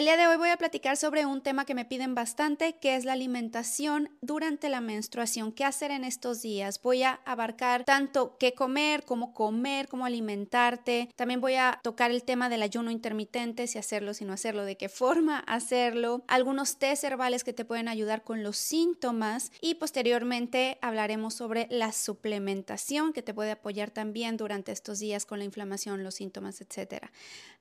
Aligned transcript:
El 0.00 0.06
día 0.06 0.16
de 0.16 0.26
hoy 0.26 0.38
voy 0.38 0.48
a 0.48 0.56
platicar 0.56 0.96
sobre 0.96 1.26
un 1.26 1.42
tema 1.42 1.66
que 1.66 1.74
me 1.74 1.84
piden 1.84 2.14
bastante, 2.14 2.78
que 2.78 2.96
es 2.96 3.04
la 3.04 3.12
alimentación 3.12 4.08
durante 4.22 4.70
la 4.70 4.80
menstruación. 4.80 5.52
¿Qué 5.52 5.62
hacer 5.62 5.90
en 5.90 6.04
estos 6.04 6.40
días? 6.40 6.80
Voy 6.80 7.02
a 7.02 7.20
abarcar 7.26 7.84
tanto 7.84 8.38
qué 8.38 8.54
comer, 8.54 9.04
cómo 9.04 9.34
comer, 9.34 9.88
cómo 9.88 10.06
alimentarte. 10.06 11.10
También 11.16 11.42
voy 11.42 11.56
a 11.56 11.80
tocar 11.82 12.10
el 12.10 12.24
tema 12.24 12.48
del 12.48 12.62
ayuno 12.62 12.90
intermitente, 12.90 13.66
si 13.66 13.76
hacerlo, 13.76 14.14
si 14.14 14.24
no 14.24 14.32
hacerlo, 14.32 14.64
de 14.64 14.78
qué 14.78 14.88
forma 14.88 15.40
hacerlo, 15.40 16.24
algunos 16.28 16.78
test 16.78 17.04
herbales 17.04 17.44
que 17.44 17.52
te 17.52 17.66
pueden 17.66 17.86
ayudar 17.86 18.24
con 18.24 18.42
los 18.42 18.56
síntomas 18.56 19.52
y 19.60 19.74
posteriormente 19.74 20.78
hablaremos 20.80 21.34
sobre 21.34 21.66
la 21.68 21.92
suplementación 21.92 23.12
que 23.12 23.20
te 23.20 23.34
puede 23.34 23.50
apoyar 23.50 23.90
también 23.90 24.38
durante 24.38 24.72
estos 24.72 24.98
días 24.98 25.26
con 25.26 25.40
la 25.40 25.44
inflamación, 25.44 26.02
los 26.04 26.14
síntomas, 26.14 26.62
etc. 26.62 27.10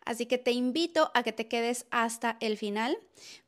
Así 0.06 0.26
que 0.26 0.38
te 0.38 0.52
invito 0.52 1.12
a 1.14 1.24
que 1.24 1.32
te 1.32 1.48
quedes 1.48 1.86
hasta 1.92 2.38
el 2.40 2.58
final. 2.58 2.98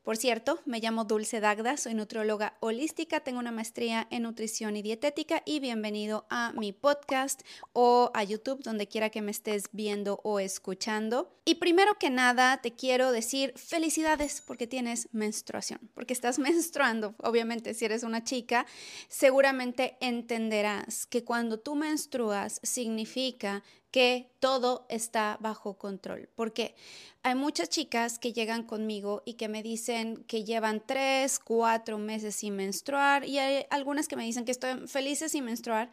Por 0.02 0.16
cierto, 0.16 0.58
me 0.64 0.80
llamo 0.80 1.04
Dulce 1.04 1.38
Dagda, 1.38 1.76
soy 1.76 1.94
nutrióloga 1.94 2.56
holística, 2.58 3.20
tengo 3.20 3.38
una 3.38 3.52
maestría 3.52 4.08
en 4.10 4.24
nutrición 4.24 4.76
y 4.76 4.82
dietética 4.82 5.44
y 5.46 5.60
bienvenido 5.60 6.26
a 6.28 6.52
mi 6.54 6.72
podcast 6.72 7.42
o 7.72 8.10
a 8.12 8.24
YouTube, 8.24 8.64
donde 8.64 8.88
quiera 8.88 9.10
que 9.10 9.22
me 9.22 9.30
estés 9.30 9.66
viendo 9.70 10.18
o 10.24 10.40
escuchando. 10.40 11.32
Y 11.44 11.54
primero 11.56 11.98
que 12.00 12.10
nada, 12.10 12.60
te 12.60 12.72
quiero 12.72 13.12
decir 13.12 13.52
felicidades 13.54 14.42
porque 14.44 14.66
tienes 14.66 15.08
menstruación, 15.12 15.78
porque 15.94 16.14
estás 16.14 16.38
menstruando. 16.40 17.14
Obviamente, 17.18 17.72
si 17.72 17.84
eres 17.84 18.02
una 18.02 18.24
chica, 18.24 18.66
seguramente 19.08 19.98
entenderás 20.00 21.06
que 21.06 21.22
cuando 21.22 21.60
tú 21.60 21.76
menstruas 21.76 22.58
significa 22.64 23.62
que 23.92 24.32
todo 24.40 24.86
está 24.88 25.36
bajo 25.40 25.78
control. 25.78 26.28
Porque 26.34 26.74
hay 27.22 27.36
muchas 27.36 27.68
chicas 27.68 28.18
que 28.18 28.32
llegan 28.32 28.64
conmigo 28.64 29.22
y 29.24 29.34
que 29.34 29.48
me 29.48 29.62
dicen 29.62 29.91
que 30.26 30.44
llevan 30.44 30.82
tres, 30.84 31.38
cuatro 31.38 31.98
meses 31.98 32.36
sin 32.36 32.56
menstruar 32.56 33.24
y 33.24 33.38
hay 33.38 33.66
algunas 33.70 34.08
que 34.08 34.16
me 34.16 34.24
dicen 34.24 34.44
que 34.44 34.52
estoy 34.52 34.86
felices 34.88 35.32
sin 35.32 35.44
menstruar 35.44 35.90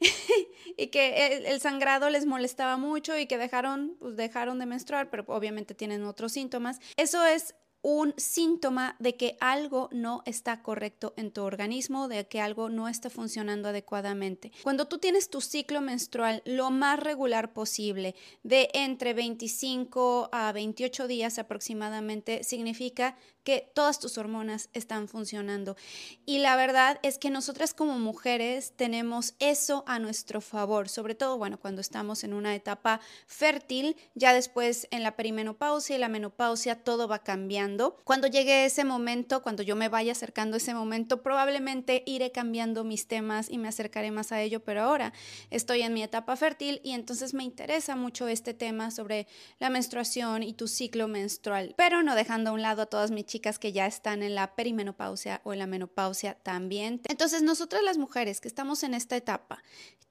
y 0.76 0.86
que 0.88 1.44
el, 1.46 1.60
sangrado 1.60 2.10
les 2.10 2.26
molestaba 2.26 2.76
mucho 2.76 3.16
y 3.18 3.26
que 3.26 3.38
dejaron, 3.38 3.96
pues 3.98 4.16
dejaron 4.16 4.58
de 4.58 4.66
menstruar, 4.66 5.10
pero 5.10 5.24
obviamente 5.28 5.74
tienen 5.74 6.04
otros 6.04 6.32
síntomas. 6.32 6.80
Eso 6.96 7.24
es 7.24 7.54
un 7.82 8.14
síntoma 8.16 8.96
de 9.00 9.16
que 9.16 9.36
algo 9.40 9.88
no 9.92 10.22
está 10.24 10.62
correcto 10.62 11.12
en 11.16 11.32
tu 11.32 11.42
organismo, 11.42 12.08
de 12.08 12.26
que 12.26 12.40
algo 12.40 12.68
no 12.68 12.88
está 12.88 13.10
funcionando 13.10 13.68
adecuadamente. 13.68 14.52
Cuando 14.62 14.86
tú 14.86 14.98
tienes 14.98 15.28
tu 15.28 15.40
ciclo 15.40 15.80
menstrual 15.80 16.42
lo 16.44 16.70
más 16.70 17.00
regular 17.00 17.52
posible, 17.52 18.14
de 18.44 18.70
entre 18.72 19.14
25 19.14 20.30
a 20.32 20.52
28 20.52 21.08
días 21.08 21.38
aproximadamente, 21.38 22.44
significa 22.44 23.16
que 23.44 23.70
todas 23.74 23.98
tus 23.98 24.18
hormonas 24.18 24.68
están 24.72 25.08
funcionando. 25.08 25.76
Y 26.24 26.38
la 26.38 26.56
verdad 26.56 27.00
es 27.02 27.18
que 27.18 27.30
nosotras 27.30 27.74
como 27.74 27.98
mujeres 27.98 28.72
tenemos 28.76 29.34
eso 29.40 29.84
a 29.86 29.98
nuestro 29.98 30.40
favor, 30.40 30.88
sobre 30.88 31.14
todo, 31.14 31.38
bueno, 31.38 31.58
cuando 31.58 31.80
estamos 31.80 32.22
en 32.24 32.34
una 32.34 32.54
etapa 32.54 33.00
fértil, 33.26 33.96
ya 34.14 34.32
después 34.32 34.86
en 34.90 35.02
la 35.02 35.16
perimenopausia 35.16 35.96
y 35.96 35.98
la 35.98 36.08
menopausia 36.08 36.84
todo 36.84 37.08
va 37.08 37.20
cambiando. 37.20 37.71
Cuando 38.04 38.26
llegue 38.26 38.64
ese 38.64 38.84
momento, 38.84 39.42
cuando 39.42 39.62
yo 39.62 39.76
me 39.76 39.88
vaya 39.88 40.12
acercando 40.12 40.54
a 40.54 40.58
ese 40.58 40.74
momento, 40.74 41.22
probablemente 41.22 42.02
iré 42.06 42.32
cambiando 42.32 42.84
mis 42.84 43.06
temas 43.06 43.50
y 43.50 43.58
me 43.58 43.68
acercaré 43.68 44.10
más 44.10 44.32
a 44.32 44.40
ello, 44.40 44.60
pero 44.60 44.82
ahora 44.82 45.12
estoy 45.50 45.82
en 45.82 45.94
mi 45.94 46.02
etapa 46.02 46.36
fértil 46.36 46.80
y 46.84 46.92
entonces 46.92 47.34
me 47.34 47.44
interesa 47.44 47.96
mucho 47.96 48.28
este 48.28 48.54
tema 48.54 48.90
sobre 48.90 49.26
la 49.58 49.70
menstruación 49.70 50.42
y 50.42 50.52
tu 50.52 50.68
ciclo 50.68 51.08
menstrual, 51.08 51.74
pero 51.76 52.02
no 52.02 52.14
dejando 52.14 52.50
a 52.50 52.52
un 52.52 52.62
lado 52.62 52.82
a 52.82 52.86
todas 52.86 53.10
mis 53.10 53.26
chicas 53.26 53.58
que 53.58 53.72
ya 53.72 53.86
están 53.86 54.22
en 54.22 54.34
la 54.34 54.54
perimenopausia 54.54 55.40
o 55.44 55.52
en 55.52 55.58
la 55.58 55.66
menopausia 55.66 56.34
también. 56.42 57.00
Entonces, 57.08 57.42
nosotras 57.42 57.82
las 57.82 57.98
mujeres 57.98 58.40
que 58.40 58.48
estamos 58.48 58.82
en 58.82 58.94
esta 58.94 59.16
etapa, 59.16 59.62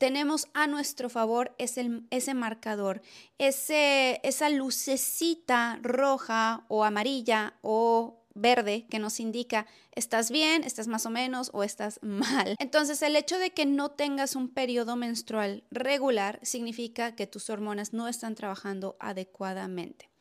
tenemos 0.01 0.47
a 0.55 0.65
nuestro 0.65 1.11
favor 1.11 1.53
ese, 1.59 2.01
ese 2.09 2.33
marcador, 2.33 3.03
ese, 3.37 4.19
esa 4.23 4.49
lucecita 4.49 5.77
roja 5.83 6.65
o 6.69 6.83
amarilla 6.83 7.53
o 7.61 8.17
verde 8.33 8.87
que 8.89 8.97
nos 8.97 9.19
indica 9.19 9.67
estás 9.93 10.31
bien, 10.31 10.63
estás 10.63 10.87
más 10.87 11.05
o 11.05 11.09
menos 11.09 11.49
o 11.53 11.63
estás 11.63 11.99
mal. 12.03 12.55
Entonces 12.59 13.01
el 13.01 13.15
hecho 13.15 13.39
de 13.39 13.51
que 13.51 13.65
no 13.65 13.91
tengas 13.91 14.35
un 14.35 14.49
periodo 14.49 14.95
menstrual 14.95 15.63
regular 15.71 16.39
significa 16.43 17.15
que 17.15 17.27
tus 17.27 17.49
hormonas 17.49 17.93
no 17.93 18.07
están 18.07 18.35
trabajando 18.35 18.95
adecuadamente. 18.99 20.11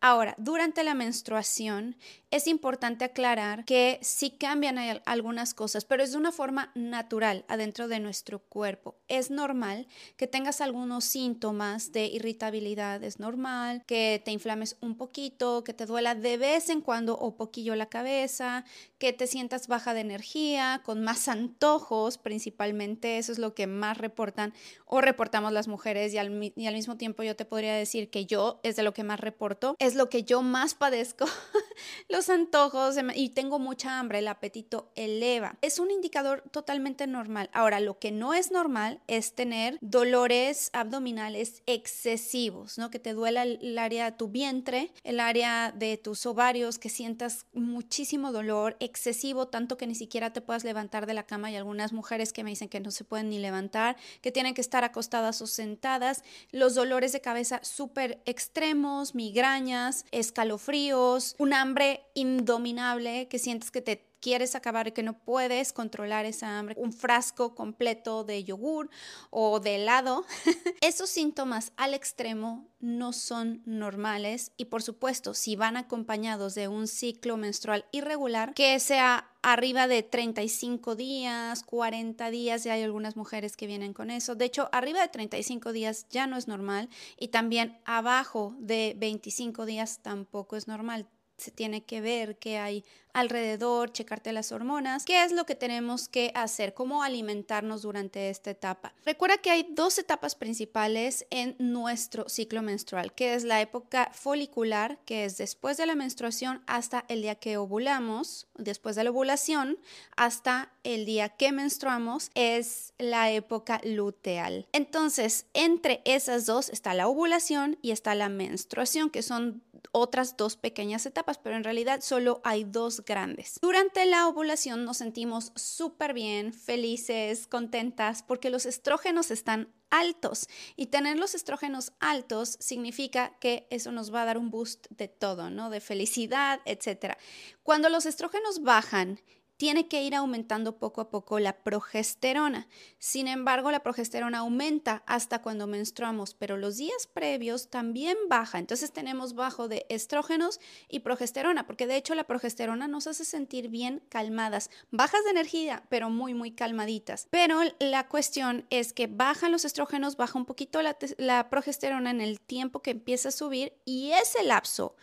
Ahora, 0.00 0.36
durante 0.38 0.84
la 0.84 0.94
menstruación 0.94 1.96
es 2.30 2.46
importante 2.46 3.04
aclarar 3.04 3.64
que 3.64 3.98
sí 4.02 4.30
cambian 4.30 4.78
algunas 5.06 5.54
cosas, 5.54 5.84
pero 5.84 6.04
es 6.04 6.12
de 6.12 6.18
una 6.18 6.30
forma 6.30 6.70
natural 6.76 7.44
adentro 7.48 7.88
de 7.88 7.98
nuestro 7.98 8.38
cuerpo. 8.38 8.96
Es 9.08 9.30
normal 9.30 9.88
que 10.16 10.28
tengas 10.28 10.60
algunos 10.60 11.04
síntomas 11.04 11.90
de 11.90 12.06
irritabilidad, 12.06 13.02
es 13.02 13.18
normal 13.18 13.82
que 13.86 14.22
te 14.24 14.30
inflames 14.30 14.76
un 14.80 14.96
poquito, 14.96 15.64
que 15.64 15.74
te 15.74 15.86
duela 15.86 16.14
de 16.14 16.36
vez 16.36 16.68
en 16.68 16.80
cuando 16.80 17.18
o 17.18 17.36
poquillo 17.36 17.74
la 17.74 17.86
cabeza, 17.86 18.64
que 18.98 19.12
te 19.12 19.26
sientas 19.26 19.68
baja 19.68 19.94
de 19.94 20.00
energía, 20.00 20.82
con 20.84 21.02
más 21.02 21.28
antojos 21.28 22.18
principalmente, 22.18 23.18
eso 23.18 23.32
es 23.32 23.38
lo 23.38 23.54
que 23.54 23.66
más 23.66 23.98
reportan 23.98 24.52
o 24.86 25.00
reportamos 25.00 25.52
las 25.52 25.68
mujeres 25.68 26.12
y 26.14 26.18
al, 26.18 26.30
mismo 26.30 26.96
tiempo 26.96 27.22
yo 27.22 27.36
te 27.36 27.44
podría 27.44 27.74
decir 27.74 28.10
que 28.10 28.26
yo 28.26 28.60
es 28.62 28.76
de 28.76 28.82
lo 28.82 28.92
que 28.92 29.04
más 29.04 29.20
reporto 29.20 29.76
es 29.78 29.94
lo 29.94 30.08
que 30.08 30.24
yo 30.24 30.42
más 30.42 30.74
padezco, 30.74 31.26
los 32.08 32.28
antojos 32.28 32.96
y 33.14 33.30
tengo 33.30 33.58
mucha 33.58 33.98
hambre, 33.98 34.18
el 34.18 34.28
apetito 34.28 34.90
eleva. 34.96 35.56
Es 35.62 35.78
un 35.78 35.90
indicador 35.90 36.42
totalmente 36.50 37.06
normal. 37.06 37.50
Ahora, 37.52 37.80
lo 37.80 37.98
que 37.98 38.10
no 38.10 38.34
es 38.34 38.50
normal 38.50 39.00
es 39.06 39.34
tener 39.34 39.78
dolores 39.80 40.70
abdominales 40.72 41.62
excesivos, 41.66 42.78
¿no? 42.78 42.90
Que 42.90 42.98
te 42.98 43.12
duela 43.12 43.42
el 43.42 43.78
área 43.78 44.10
de 44.10 44.16
tu 44.16 44.28
vientre, 44.28 44.92
el 45.04 45.20
área 45.20 45.72
de 45.72 45.96
tus 45.96 46.26
ovarios, 46.26 46.78
que 46.78 46.88
sientas 46.88 47.46
muchísimo 47.52 48.32
dolor 48.32 48.76
excesivo, 48.88 49.48
tanto 49.48 49.76
que 49.76 49.86
ni 49.86 49.94
siquiera 49.94 50.32
te 50.32 50.40
puedas 50.40 50.64
levantar 50.64 51.06
de 51.06 51.14
la 51.14 51.24
cama. 51.24 51.48
Hay 51.48 51.56
algunas 51.56 51.92
mujeres 51.92 52.32
que 52.32 52.42
me 52.42 52.50
dicen 52.50 52.68
que 52.68 52.80
no 52.80 52.90
se 52.90 53.04
pueden 53.04 53.30
ni 53.30 53.38
levantar, 53.38 53.96
que 54.20 54.32
tienen 54.32 54.54
que 54.54 54.60
estar 54.60 54.82
acostadas 54.82 55.40
o 55.40 55.46
sentadas. 55.46 56.24
Los 56.50 56.74
dolores 56.74 57.12
de 57.12 57.20
cabeza 57.20 57.60
súper 57.62 58.20
extremos, 58.24 59.14
migraña 59.14 59.78
escalofríos, 60.10 61.34
un 61.38 61.52
hambre 61.52 62.02
indominable 62.14 63.28
que 63.28 63.38
sientes 63.38 63.70
que 63.70 63.80
te 63.80 64.07
quieres 64.20 64.54
acabar 64.54 64.88
y 64.88 64.92
que 64.92 65.02
no 65.02 65.18
puedes 65.18 65.72
controlar 65.72 66.24
esa 66.24 66.58
hambre, 66.58 66.74
un 66.78 66.92
frasco 66.92 67.54
completo 67.54 68.24
de 68.24 68.44
yogur 68.44 68.90
o 69.30 69.60
de 69.60 69.76
helado. 69.76 70.24
Esos 70.80 71.10
síntomas 71.10 71.72
al 71.76 71.94
extremo 71.94 72.68
no 72.80 73.12
son 73.12 73.62
normales 73.64 74.52
y 74.56 74.66
por 74.66 74.82
supuesto 74.82 75.34
si 75.34 75.56
van 75.56 75.76
acompañados 75.76 76.54
de 76.54 76.68
un 76.68 76.86
ciclo 76.86 77.36
menstrual 77.36 77.86
irregular 77.90 78.54
que 78.54 78.78
sea 78.78 79.28
arriba 79.42 79.88
de 79.88 80.02
35 80.02 80.94
días, 80.96 81.62
40 81.62 82.30
días, 82.30 82.64
ya 82.64 82.74
hay 82.74 82.82
algunas 82.82 83.16
mujeres 83.16 83.56
que 83.56 83.66
vienen 83.66 83.94
con 83.94 84.10
eso. 84.10 84.34
De 84.34 84.44
hecho, 84.44 84.68
arriba 84.72 85.00
de 85.00 85.08
35 85.08 85.72
días 85.72 86.06
ya 86.10 86.26
no 86.26 86.36
es 86.36 86.48
normal 86.48 86.88
y 87.18 87.28
también 87.28 87.78
abajo 87.84 88.54
de 88.58 88.94
25 88.98 89.66
días 89.66 90.00
tampoco 90.02 90.56
es 90.56 90.68
normal 90.68 91.06
se 91.38 91.50
tiene 91.50 91.84
que 91.84 92.00
ver 92.00 92.36
qué 92.36 92.58
hay 92.58 92.84
alrededor, 93.14 93.90
checarte 93.90 94.32
las 94.32 94.52
hormonas, 94.52 95.04
qué 95.04 95.24
es 95.24 95.32
lo 95.32 95.44
que 95.44 95.54
tenemos 95.54 96.08
que 96.08 96.30
hacer, 96.34 96.74
cómo 96.74 97.02
alimentarnos 97.02 97.82
durante 97.82 98.28
esta 98.28 98.50
etapa. 98.50 98.92
Recuerda 99.04 99.38
que 99.38 99.50
hay 99.50 99.66
dos 99.70 99.98
etapas 99.98 100.34
principales 100.34 101.26
en 101.30 101.56
nuestro 101.58 102.28
ciclo 102.28 102.62
menstrual, 102.62 103.12
que 103.12 103.34
es 103.34 103.44
la 103.44 103.60
época 103.60 104.10
folicular, 104.12 104.98
que 105.04 105.24
es 105.24 105.36
después 105.36 105.76
de 105.76 105.86
la 105.86 105.94
menstruación 105.94 106.62
hasta 106.66 107.04
el 107.08 107.22
día 107.22 107.34
que 107.34 107.56
ovulamos, 107.56 108.46
después 108.56 108.94
de 108.94 109.04
la 109.04 109.10
ovulación 109.10 109.78
hasta 110.16 110.70
el 110.84 111.04
día 111.04 111.30
que 111.30 111.50
menstruamos, 111.50 112.30
es 112.34 112.94
la 112.98 113.30
época 113.30 113.80
luteal. 113.84 114.68
Entonces, 114.72 115.46
entre 115.54 116.02
esas 116.04 116.46
dos 116.46 116.68
está 116.68 116.94
la 116.94 117.08
ovulación 117.08 117.78
y 117.82 117.90
está 117.90 118.14
la 118.14 118.28
menstruación, 118.28 119.10
que 119.10 119.22
son 119.22 119.62
otras 119.92 120.36
dos 120.36 120.56
pequeñas 120.56 121.06
etapas, 121.06 121.27
pero 121.36 121.56
en 121.56 121.64
realidad 121.64 122.00
solo 122.00 122.40
hay 122.44 122.64
dos 122.64 123.04
grandes. 123.04 123.58
Durante 123.60 124.06
la 124.06 124.26
ovulación 124.26 124.86
nos 124.86 124.98
sentimos 124.98 125.52
súper 125.56 126.14
bien, 126.14 126.54
felices, 126.54 127.46
contentas, 127.46 128.22
porque 128.22 128.48
los 128.48 128.64
estrógenos 128.64 129.30
están 129.30 129.74
altos 129.90 130.48
y 130.76 130.86
tener 130.86 131.18
los 131.18 131.34
estrógenos 131.34 131.92
altos 131.98 132.56
significa 132.60 133.36
que 133.40 133.66
eso 133.70 133.92
nos 133.92 134.12
va 134.14 134.22
a 134.22 134.26
dar 134.26 134.38
un 134.38 134.50
boost 134.50 134.86
de 134.90 135.08
todo, 135.08 135.50
¿no? 135.50 135.70
De 135.70 135.80
felicidad, 135.80 136.60
etc. 136.64 137.16
Cuando 137.62 137.88
los 137.88 138.06
estrógenos 138.06 138.62
bajan 138.62 139.20
tiene 139.58 139.88
que 139.88 140.02
ir 140.02 140.14
aumentando 140.14 140.78
poco 140.78 141.00
a 141.00 141.10
poco 141.10 141.40
la 141.40 141.52
progesterona. 141.52 142.68
Sin 142.98 143.26
embargo, 143.26 143.72
la 143.72 143.82
progesterona 143.82 144.38
aumenta 144.38 145.02
hasta 145.04 145.42
cuando 145.42 145.66
menstruamos, 145.66 146.34
pero 146.34 146.56
los 146.56 146.76
días 146.76 147.08
previos 147.12 147.68
también 147.68 148.16
baja. 148.28 148.60
Entonces 148.60 148.92
tenemos 148.92 149.34
bajo 149.34 149.66
de 149.66 149.84
estrógenos 149.88 150.60
y 150.88 151.00
progesterona, 151.00 151.66
porque 151.66 151.88
de 151.88 151.96
hecho 151.96 152.14
la 152.14 152.24
progesterona 152.24 152.86
nos 152.86 153.08
hace 153.08 153.24
sentir 153.24 153.68
bien 153.68 154.00
calmadas, 154.08 154.70
bajas 154.92 155.24
de 155.24 155.30
energía, 155.30 155.84
pero 155.88 156.08
muy, 156.08 156.34
muy 156.34 156.52
calmaditas. 156.52 157.26
Pero 157.28 157.60
la 157.80 158.06
cuestión 158.06 158.64
es 158.70 158.92
que 158.92 159.08
bajan 159.08 159.50
los 159.50 159.64
estrógenos, 159.64 160.16
baja 160.16 160.38
un 160.38 160.46
poquito 160.46 160.82
la, 160.82 160.96
la 161.16 161.50
progesterona 161.50 162.12
en 162.12 162.20
el 162.20 162.40
tiempo 162.40 162.80
que 162.80 162.92
empieza 162.92 163.30
a 163.30 163.32
subir 163.32 163.72
y 163.84 164.12
ese 164.12 164.44
lapso 164.44 164.94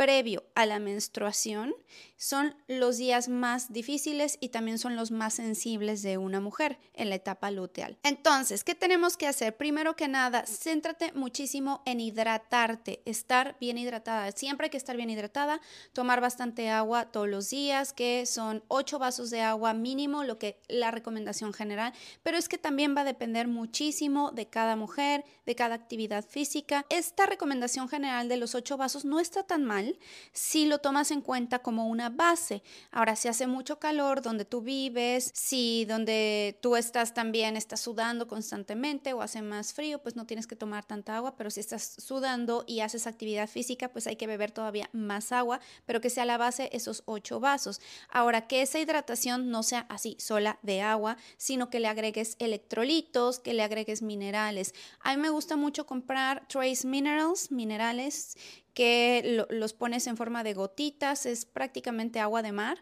previo 0.00 0.44
a 0.54 0.64
la 0.64 0.78
menstruación 0.78 1.74
son 2.20 2.54
los 2.68 2.98
días 2.98 3.30
más 3.30 3.72
difíciles 3.72 4.36
y 4.42 4.50
también 4.50 4.78
son 4.78 4.94
los 4.94 5.10
más 5.10 5.32
sensibles 5.32 6.02
de 6.02 6.18
una 6.18 6.38
mujer 6.38 6.78
en 6.92 7.08
la 7.08 7.14
etapa 7.14 7.50
luteal. 7.50 7.96
Entonces, 8.02 8.62
¿qué 8.62 8.74
tenemos 8.74 9.16
que 9.16 9.26
hacer? 9.26 9.56
Primero 9.56 9.96
que 9.96 10.06
nada, 10.06 10.44
céntrate 10.46 11.12
muchísimo 11.14 11.80
en 11.86 11.98
hidratarte, 11.98 13.00
estar 13.06 13.56
bien 13.58 13.78
hidratada. 13.78 14.32
Siempre 14.32 14.66
hay 14.66 14.70
que 14.70 14.76
estar 14.76 14.98
bien 14.98 15.08
hidratada, 15.08 15.62
tomar 15.94 16.20
bastante 16.20 16.68
agua 16.68 17.06
todos 17.06 17.26
los 17.26 17.48
días, 17.48 17.94
que 17.94 18.26
son 18.26 18.62
8 18.68 18.98
vasos 18.98 19.30
de 19.30 19.40
agua 19.40 19.72
mínimo, 19.72 20.22
lo 20.22 20.38
que 20.38 20.60
la 20.68 20.90
recomendación 20.90 21.54
general, 21.54 21.94
pero 22.22 22.36
es 22.36 22.50
que 22.50 22.58
también 22.58 22.94
va 22.94 23.00
a 23.00 23.04
depender 23.04 23.48
muchísimo 23.48 24.30
de 24.30 24.46
cada 24.46 24.76
mujer, 24.76 25.24
de 25.46 25.54
cada 25.54 25.74
actividad 25.74 26.22
física. 26.22 26.84
Esta 26.90 27.24
recomendación 27.24 27.88
general 27.88 28.28
de 28.28 28.36
los 28.36 28.54
8 28.54 28.76
vasos 28.76 29.06
no 29.06 29.20
está 29.20 29.42
tan 29.44 29.64
mal 29.64 29.98
si 30.34 30.66
lo 30.66 30.80
tomas 30.80 31.12
en 31.12 31.22
cuenta 31.22 31.60
como 31.60 31.88
una 31.88 32.09
base. 32.10 32.62
Ahora, 32.90 33.16
si 33.16 33.28
hace 33.28 33.46
mucho 33.46 33.78
calor 33.78 34.22
donde 34.22 34.44
tú 34.44 34.60
vives, 34.60 35.30
si 35.34 35.84
donde 35.86 36.58
tú 36.60 36.76
estás 36.76 37.14
también 37.14 37.56
estás 37.56 37.80
sudando 37.80 38.28
constantemente 38.28 39.12
o 39.12 39.22
hace 39.22 39.42
más 39.42 39.72
frío, 39.72 40.02
pues 40.02 40.16
no 40.16 40.26
tienes 40.26 40.46
que 40.46 40.56
tomar 40.56 40.84
tanta 40.84 41.16
agua, 41.16 41.36
pero 41.36 41.50
si 41.50 41.60
estás 41.60 41.94
sudando 41.98 42.64
y 42.66 42.80
haces 42.80 43.06
actividad 43.06 43.48
física, 43.48 43.88
pues 43.88 44.06
hay 44.06 44.16
que 44.16 44.26
beber 44.26 44.50
todavía 44.50 44.90
más 44.92 45.32
agua, 45.32 45.60
pero 45.86 46.00
que 46.00 46.10
sea 46.10 46.24
la 46.24 46.38
base 46.38 46.68
esos 46.72 47.02
ocho 47.06 47.40
vasos. 47.40 47.80
Ahora, 48.10 48.46
que 48.46 48.62
esa 48.62 48.78
hidratación 48.78 49.50
no 49.50 49.62
sea 49.62 49.86
así 49.88 50.16
sola 50.18 50.58
de 50.62 50.82
agua, 50.82 51.16
sino 51.36 51.70
que 51.70 51.80
le 51.80 51.88
agregues 51.88 52.36
electrolitos, 52.38 53.38
que 53.38 53.54
le 53.54 53.62
agregues 53.62 54.02
minerales. 54.02 54.74
A 55.00 55.14
mí 55.14 55.22
me 55.22 55.30
gusta 55.30 55.56
mucho 55.56 55.86
comprar 55.86 56.46
trace 56.48 56.86
minerals, 56.86 57.50
minerales 57.50 58.36
que 58.74 59.44
los 59.50 59.72
pones 59.72 60.06
en 60.06 60.16
forma 60.16 60.42
de 60.44 60.54
gotitas, 60.54 61.26
es 61.26 61.44
prácticamente 61.44 62.20
agua 62.20 62.42
de 62.42 62.52
mar 62.52 62.78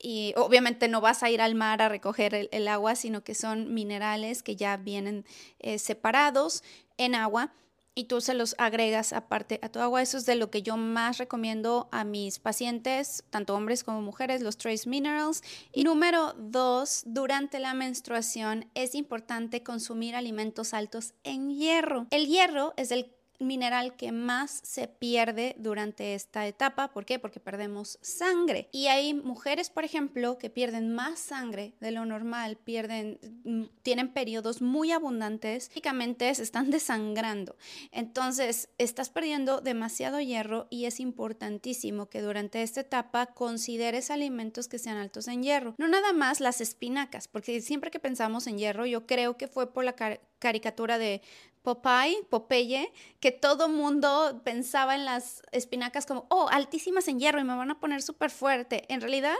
y 0.00 0.32
obviamente 0.36 0.88
no 0.88 1.00
vas 1.00 1.22
a 1.22 1.30
ir 1.30 1.40
al 1.40 1.54
mar 1.54 1.82
a 1.82 1.88
recoger 1.88 2.48
el, 2.50 2.68
agua, 2.68 2.94
sino 2.94 3.24
que 3.24 3.34
son 3.34 3.74
minerales 3.74 4.42
que 4.42 4.56
ya 4.56 4.76
vienen 4.76 5.24
eh, 5.58 5.78
separados 5.78 6.62
en 6.96 7.14
agua 7.14 7.52
y 7.98 8.04
tú 8.04 8.20
se 8.20 8.32
los 8.32 8.54
agregas 8.58 9.12
aparte 9.12 9.58
a 9.60 9.70
tu 9.70 9.80
agua. 9.80 10.00
Eso 10.00 10.18
es 10.18 10.24
de 10.24 10.36
lo 10.36 10.52
que 10.52 10.62
yo 10.62 10.76
más 10.76 11.18
recomiendo 11.18 11.88
a 11.90 12.04
mis 12.04 12.38
pacientes, 12.38 13.24
tanto 13.30 13.56
hombres 13.56 13.82
como 13.82 14.02
mujeres, 14.02 14.40
los 14.40 14.56
trace 14.56 14.88
minerals. 14.88 15.42
Y 15.72 15.82
número 15.82 16.32
dos, 16.38 17.02
durante 17.06 17.58
la 17.58 17.74
menstruación 17.74 18.70
es 18.74 18.94
importante 18.94 19.64
consumir 19.64 20.14
alimentos 20.14 20.74
altos 20.74 21.12
en 21.24 21.50
hierro. 21.50 22.06
El 22.12 22.28
hierro 22.28 22.72
es 22.76 22.92
el 22.92 23.17
mineral 23.38 23.96
que 23.96 24.12
más 24.12 24.60
se 24.62 24.88
pierde 24.88 25.56
durante 25.58 26.14
esta 26.14 26.46
etapa. 26.46 26.92
¿Por 26.92 27.04
qué? 27.04 27.18
Porque 27.18 27.40
perdemos 27.40 27.98
sangre. 28.02 28.68
Y 28.72 28.86
hay 28.86 29.14
mujeres, 29.14 29.70
por 29.70 29.84
ejemplo, 29.84 30.38
que 30.38 30.50
pierden 30.50 30.94
más 30.94 31.18
sangre 31.18 31.74
de 31.80 31.90
lo 31.90 32.04
normal, 32.04 32.56
pierden, 32.56 33.18
mm, 33.44 33.64
tienen 33.82 34.12
periodos 34.12 34.60
muy 34.62 34.92
abundantes, 34.92 35.68
básicamente 35.68 36.34
se 36.34 36.42
están 36.42 36.70
desangrando. 36.70 37.56
Entonces, 37.92 38.68
estás 38.78 39.10
perdiendo 39.10 39.60
demasiado 39.60 40.20
hierro 40.20 40.66
y 40.70 40.86
es 40.86 41.00
importantísimo 41.00 42.08
que 42.08 42.22
durante 42.22 42.62
esta 42.62 42.80
etapa 42.80 43.26
consideres 43.26 44.10
alimentos 44.10 44.68
que 44.68 44.78
sean 44.78 44.96
altos 44.96 45.28
en 45.28 45.42
hierro. 45.42 45.74
No 45.78 45.88
nada 45.88 46.12
más 46.12 46.40
las 46.40 46.60
espinacas, 46.60 47.28
porque 47.28 47.60
siempre 47.60 47.90
que 47.90 48.00
pensamos 48.00 48.46
en 48.46 48.58
hierro, 48.58 48.86
yo 48.86 49.06
creo 49.06 49.36
que 49.36 49.48
fue 49.48 49.72
por 49.72 49.84
la 49.84 49.94
caricatura 50.38 50.98
de 50.98 51.22
Popeye, 51.68 52.24
Popeye, 52.30 52.90
que 53.20 53.30
todo 53.30 53.68
mundo 53.68 54.40
pensaba 54.42 54.94
en 54.94 55.04
las 55.04 55.42
espinacas 55.52 56.06
como, 56.06 56.24
oh, 56.30 56.48
altísimas 56.50 57.08
en 57.08 57.20
hierro 57.20 57.40
y 57.40 57.44
me 57.44 57.54
van 57.54 57.70
a 57.70 57.78
poner 57.78 58.00
súper 58.00 58.30
fuerte. 58.30 58.86
En 58.88 59.02
realidad, 59.02 59.36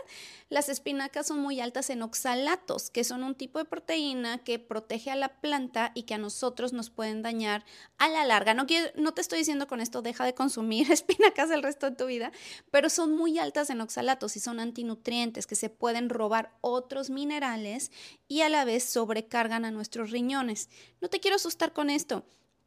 las 0.51 0.69
espinacas 0.69 1.27
son 1.27 1.39
muy 1.39 1.59
altas 1.63 1.89
en 1.89 2.03
oxalatos, 2.03 2.91
que 2.91 3.03
son 3.03 3.25
un 3.25 3.35
tipo 3.35 3.59
de 3.59 3.65
proteína 3.65 4.45
que 4.45 4.59
protege 4.59 5.11
a 5.11 5.17
la 5.17 5.41
planta 5.41 5.91
y 5.95 6.03
que 6.03 6.13
a 6.13 6.19
nosotros 6.19 6.75
nos 6.75 6.91
pueden 6.91 7.23
dañar 7.23 7.65
a 7.97 8.11
la 8.11 8.27
larga. 8.27 8.53
No, 8.53 8.67
no 8.97 9.15
te 9.15 9.23
estoy 9.23 9.39
diciendo 9.39 9.67
con 9.67 9.81
esto, 9.81 10.03
deja 10.03 10.27
de 10.27 10.35
consumir 10.35 10.93
espinacas 10.93 11.51
el 11.51 11.63
resto 11.63 11.89
de 11.89 11.97
tu 11.97 12.05
vida, 12.05 12.31
pero 12.71 12.91
son 12.91 13.17
muy 13.17 13.39
altas 13.39 13.71
en 13.71 13.81
oxalatos 13.81 14.37
y 14.37 14.41
son 14.41 14.61
antinutrientes 14.61 15.47
que 15.47 15.55
se 15.55 15.71
pueden 15.71 16.11
robar 16.11 16.53
otros 16.61 17.09
minerales 17.09 17.91
y 18.27 18.43
a 18.43 18.51
la 18.51 18.67
vez 18.67 18.85
sobrecargan 18.85 19.65
a 19.65 19.71
nuestros 19.71 20.11
riñones. 20.11 20.69
No 21.01 21.09
te 21.09 21.21
quiero 21.21 21.37
asustar 21.37 21.73
con 21.73 21.89
esto. 21.89 22.18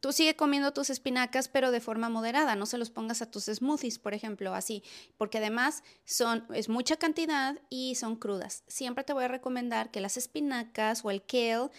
Tú 0.02 0.10
sigue 0.12 0.34
comiendo 0.34 0.72
tus 0.72 0.90
espinacas, 0.90 1.46
pero 1.46 1.70
de 1.70 1.78
forma 1.80 2.08
moderada. 2.08 2.56
No 2.56 2.66
se 2.66 2.76
los 2.76 2.90
pongas 2.90 3.22
a 3.22 3.30
tus 3.30 3.44
smoothies, 3.44 4.00
por 4.00 4.14
ejemplo, 4.14 4.52
así, 4.52 4.82
porque 5.16 5.38
además 5.38 5.84
son, 6.04 6.44
es 6.52 6.68
mucha 6.68 6.96
cantidad 6.96 7.60
y 7.70 7.94
son 7.94 8.16
crudas. 8.16 8.64
Siempre 8.66 9.04
te 9.04 9.12
voy 9.12 9.22
a 9.22 9.28
recomendar 9.28 9.92
que 9.92 10.00
las 10.00 10.16
espinacas 10.16 11.04
o 11.04 11.12
el 11.12 11.24
kale 11.24 11.70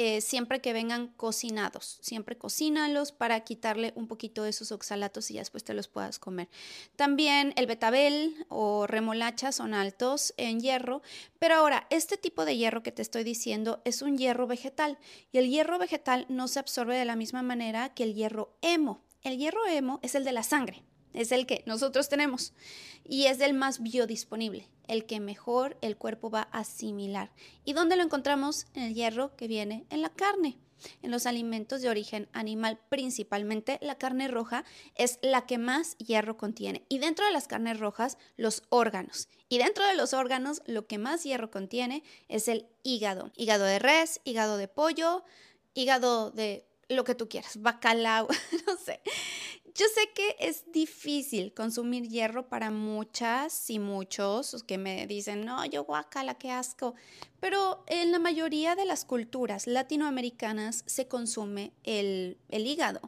eh, 0.00 0.20
siempre 0.20 0.60
que 0.60 0.72
vengan 0.72 1.08
cocinados. 1.08 1.98
Siempre 2.00 2.38
cocínalos 2.38 3.10
para 3.10 3.40
quitarle 3.40 3.92
un 3.96 4.06
poquito 4.06 4.44
de 4.44 4.50
esos 4.50 4.70
oxalatos 4.70 5.30
y 5.30 5.34
ya 5.34 5.40
después 5.40 5.64
te 5.64 5.74
los 5.74 5.88
puedas 5.88 6.20
comer. 6.20 6.48
También 6.94 7.52
el 7.56 7.66
betabel 7.66 8.46
o 8.48 8.86
remolacha 8.86 9.50
son 9.50 9.74
altos 9.74 10.34
en 10.36 10.60
hierro, 10.60 11.02
pero 11.40 11.56
ahora 11.56 11.88
este 11.90 12.16
tipo 12.16 12.44
de 12.44 12.56
hierro 12.56 12.84
que 12.84 12.92
te 12.92 13.02
estoy 13.02 13.24
diciendo 13.24 13.82
es 13.84 14.00
un 14.00 14.16
hierro 14.16 14.46
vegetal 14.46 14.98
y 15.32 15.38
el 15.38 15.50
hierro 15.50 15.78
vegetal 15.78 16.26
no 16.28 16.46
se 16.46 16.60
absorbe 16.60 16.96
de 16.96 17.04
la 17.04 17.16
misma 17.16 17.42
manera 17.42 17.92
que 17.92 18.04
el 18.04 18.14
hierro 18.14 18.56
hemo. 18.62 19.02
El 19.22 19.36
hierro 19.36 19.66
hemo 19.66 19.98
es 20.02 20.14
el 20.14 20.24
de 20.24 20.32
la 20.32 20.44
sangre 20.44 20.84
es 21.14 21.32
el 21.32 21.46
que 21.46 21.62
nosotros 21.66 22.08
tenemos 22.08 22.52
y 23.04 23.26
es 23.26 23.40
el 23.40 23.54
más 23.54 23.82
biodisponible, 23.82 24.68
el 24.86 25.06
que 25.06 25.20
mejor 25.20 25.76
el 25.80 25.96
cuerpo 25.96 26.30
va 26.30 26.48
a 26.52 26.60
asimilar. 26.60 27.30
¿Y 27.64 27.72
dónde 27.72 27.96
lo 27.96 28.02
encontramos? 28.02 28.66
En 28.74 28.84
el 28.84 28.94
hierro 28.94 29.34
que 29.36 29.48
viene 29.48 29.86
en 29.90 30.02
la 30.02 30.10
carne. 30.10 30.58
En 31.02 31.10
los 31.10 31.26
alimentos 31.26 31.82
de 31.82 31.88
origen 31.88 32.28
animal, 32.32 32.78
principalmente 32.88 33.78
la 33.82 33.96
carne 33.96 34.28
roja, 34.28 34.64
es 34.94 35.18
la 35.22 35.44
que 35.44 35.58
más 35.58 35.96
hierro 35.98 36.36
contiene. 36.36 36.84
Y 36.88 36.98
dentro 36.98 37.26
de 37.26 37.32
las 37.32 37.48
carnes 37.48 37.80
rojas, 37.80 38.16
los 38.36 38.62
órganos. 38.68 39.28
Y 39.48 39.58
dentro 39.58 39.84
de 39.86 39.96
los 39.96 40.14
órganos, 40.14 40.62
lo 40.66 40.86
que 40.86 40.98
más 40.98 41.24
hierro 41.24 41.50
contiene 41.50 42.04
es 42.28 42.46
el 42.46 42.66
hígado. 42.84 43.32
Hígado 43.36 43.64
de 43.64 43.80
res, 43.80 44.20
hígado 44.22 44.56
de 44.56 44.68
pollo, 44.68 45.24
hígado 45.74 46.30
de 46.30 46.68
lo 46.88 47.04
que 47.04 47.14
tú 47.14 47.28
quieras, 47.28 47.60
bacalao, 47.60 48.28
no 48.66 48.76
sé. 48.76 49.00
Yo 49.74 49.86
sé 49.94 50.10
que 50.14 50.36
es 50.38 50.70
difícil 50.72 51.52
consumir 51.52 52.08
hierro 52.08 52.48
para 52.48 52.70
muchas 52.70 53.70
y 53.70 53.78
muchos 53.78 54.62
que 54.64 54.78
me 54.78 55.06
dicen, 55.06 55.44
no, 55.44 55.64
yo 55.66 55.84
guacala, 55.84 56.34
qué 56.34 56.50
asco. 56.50 56.94
Pero 57.40 57.84
en 57.86 58.12
la 58.12 58.18
mayoría 58.18 58.76
de 58.76 58.84
las 58.84 59.04
culturas 59.04 59.66
latinoamericanas 59.66 60.84
se 60.86 61.08
consume 61.08 61.72
el, 61.84 62.38
el 62.48 62.66
hígado. 62.66 63.00